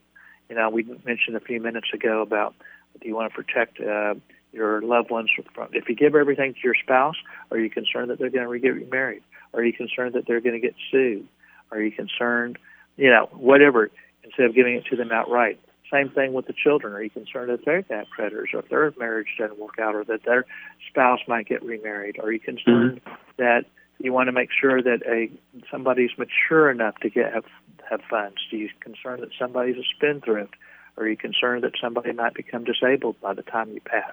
You 0.50 0.56
know, 0.56 0.68
we 0.68 0.82
mentioned 1.06 1.36
a 1.36 1.40
few 1.40 1.60
minutes 1.60 1.88
ago 1.94 2.20
about 2.20 2.54
do 3.00 3.08
you 3.08 3.14
want 3.14 3.32
to 3.32 3.34
protect 3.34 3.80
uh, 3.80 4.14
your 4.52 4.82
loved 4.82 5.10
ones 5.10 5.30
from? 5.54 5.68
If 5.72 5.88
you 5.88 5.94
give 5.94 6.14
everything 6.16 6.52
to 6.54 6.60
your 6.62 6.74
spouse, 6.74 7.14
are 7.50 7.58
you 7.58 7.70
concerned 7.70 8.10
that 8.10 8.18
they're 8.18 8.30
going 8.30 8.50
to 8.52 8.58
get 8.58 8.74
remarried? 8.74 9.22
Are 9.54 9.64
you 9.64 9.72
concerned 9.72 10.14
that 10.14 10.26
they're 10.26 10.40
going 10.40 10.60
to 10.60 10.60
get 10.60 10.74
sued? 10.90 11.26
Are 11.70 11.80
you 11.80 11.92
concerned, 11.92 12.58
you 12.96 13.08
know, 13.08 13.28
whatever? 13.32 13.90
Instead 14.24 14.46
of 14.46 14.54
giving 14.54 14.74
it 14.74 14.84
to 14.86 14.96
them 14.96 15.12
outright. 15.12 15.58
Same 15.92 16.08
thing 16.10 16.32
with 16.32 16.46
the 16.46 16.52
children. 16.52 16.92
Are 16.92 17.02
you 17.02 17.10
concerned 17.10 17.50
that 17.50 17.64
they're 17.64 17.82
that 17.88 18.10
predators, 18.10 18.50
or 18.52 18.60
if 18.60 18.68
their 18.68 18.92
marriage 18.98 19.26
doesn't 19.38 19.58
work 19.58 19.78
out, 19.80 19.94
or 19.94 20.04
that 20.04 20.24
their 20.24 20.44
spouse 20.88 21.20
might 21.26 21.48
get 21.48 21.62
remarried? 21.64 22.18
Are 22.22 22.30
you 22.30 22.38
concerned 22.38 23.00
mm-hmm. 23.04 23.14
that 23.38 23.64
you 23.98 24.12
want 24.12 24.28
to 24.28 24.32
make 24.32 24.50
sure 24.58 24.82
that 24.82 25.00
a 25.06 25.30
somebody's 25.70 26.10
mature 26.16 26.70
enough 26.70 26.96
to 26.98 27.10
get 27.10 27.32
have 27.32 27.44
have 27.90 28.00
funds? 28.08 28.36
Do 28.50 28.56
you 28.56 28.68
concerned 28.80 29.22
that 29.22 29.30
somebody's 29.38 29.76
a 29.76 29.84
spendthrift? 29.96 30.54
Are 30.96 31.08
you 31.08 31.16
concerned 31.16 31.64
that 31.64 31.72
somebody 31.80 32.12
might 32.12 32.34
become 32.34 32.64
disabled 32.64 33.16
by 33.20 33.34
the 33.34 33.42
time 33.42 33.72
you 33.72 33.80
pass? 33.80 34.12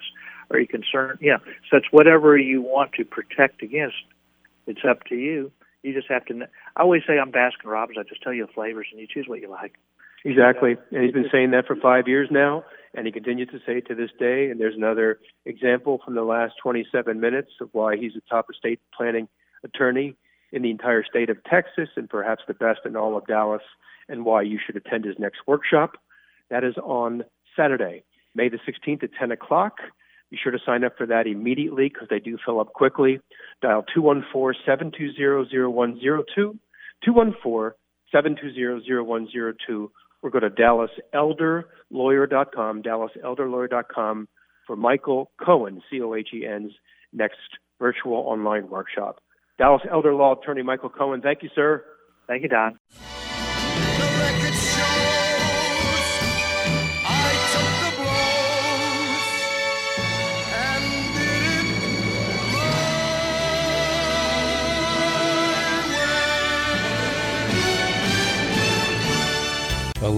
Are 0.49 0.59
you 0.59 0.67
concerned? 0.67 1.19
Yeah, 1.21 1.37
so 1.69 1.77
it's 1.77 1.91
whatever 1.91 2.37
you 2.37 2.61
want 2.61 2.93
to 2.93 3.05
protect 3.05 3.61
against. 3.61 3.97
It's 4.65 4.81
up 4.87 5.03
to 5.05 5.15
you. 5.15 5.51
You 5.83 5.93
just 5.93 6.07
have 6.09 6.25
to. 6.25 6.47
I 6.75 6.81
always 6.81 7.03
say 7.05 7.19
I'm 7.19 7.31
Baskin 7.31 7.65
Robbins. 7.65 7.97
I 7.99 8.03
just 8.03 8.21
tell 8.23 8.33
you 8.33 8.47
the 8.47 8.51
flavors, 8.51 8.87
and 8.91 8.99
you 8.99 9.07
choose 9.07 9.27
what 9.27 9.41
you 9.41 9.49
like. 9.49 9.73
Exactly. 10.27 10.75
And 10.91 11.03
he's 11.05 11.13
been 11.13 11.29
saying 11.31 11.51
that 11.51 11.65
for 11.65 11.77
five 11.77 12.09
years 12.09 12.27
now, 12.29 12.65
and 12.93 13.05
he 13.05 13.13
continues 13.13 13.47
to 13.49 13.59
say 13.59 13.77
it 13.77 13.87
to 13.87 13.95
this 13.95 14.09
day. 14.19 14.49
And 14.49 14.59
there's 14.59 14.75
another 14.75 15.19
example 15.45 16.01
from 16.03 16.15
the 16.15 16.23
last 16.23 16.55
27 16.61 17.17
minutes 17.17 17.51
of 17.61 17.69
why 17.71 17.95
he's 17.95 18.11
a 18.17 18.29
top 18.29 18.47
estate 18.53 18.81
planning 18.93 19.29
attorney 19.63 20.17
in 20.51 20.63
the 20.63 20.69
entire 20.69 21.05
state 21.05 21.29
of 21.29 21.37
Texas 21.45 21.87
and 21.95 22.09
perhaps 22.09 22.43
the 22.45 22.53
best 22.53 22.81
in 22.83 22.97
all 22.97 23.15
of 23.17 23.25
Dallas, 23.25 23.61
and 24.09 24.25
why 24.25 24.41
you 24.41 24.59
should 24.65 24.75
attend 24.75 25.05
his 25.05 25.15
next 25.17 25.39
workshop. 25.47 25.91
That 26.49 26.65
is 26.65 26.75
on 26.83 27.23
Saturday, 27.55 28.03
May 28.35 28.49
the 28.49 28.59
16th 28.67 29.03
at 29.03 29.11
10 29.17 29.31
o'clock. 29.31 29.75
Be 30.29 30.37
sure 30.41 30.51
to 30.51 30.59
sign 30.65 30.83
up 30.83 30.97
for 30.97 31.05
that 31.07 31.25
immediately 31.25 31.87
because 31.87 32.09
they 32.09 32.19
do 32.19 32.37
fill 32.45 32.59
up 32.59 32.73
quickly. 32.73 33.21
Dial 33.61 33.85
214 33.93 34.61
720 34.65 35.63
0102, 35.71 36.59
214 37.05 37.71
720 38.11 39.03
0102, 39.05 39.91
or 40.21 40.29
go 40.29 40.39
to 40.39 40.49
DallasElderLawyer.com, 40.49 42.83
DallasElderLawyer.com 42.83 44.27
for 44.65 44.75
Michael 44.75 45.31
Cohen, 45.43 45.81
C 45.89 46.01
O 46.01 46.13
H 46.13 46.29
E 46.33 46.45
N's 46.45 46.73
next 47.13 47.37
virtual 47.79 48.17
online 48.17 48.69
workshop. 48.69 49.21
Dallas 49.57 49.81
Elder 49.91 50.13
Law 50.13 50.39
Attorney 50.39 50.61
Michael 50.61 50.89
Cohen, 50.89 51.21
thank 51.21 51.41
you, 51.41 51.49
sir. 51.55 51.83
Thank 52.27 52.43
you, 52.43 52.49
Don. 52.49 52.76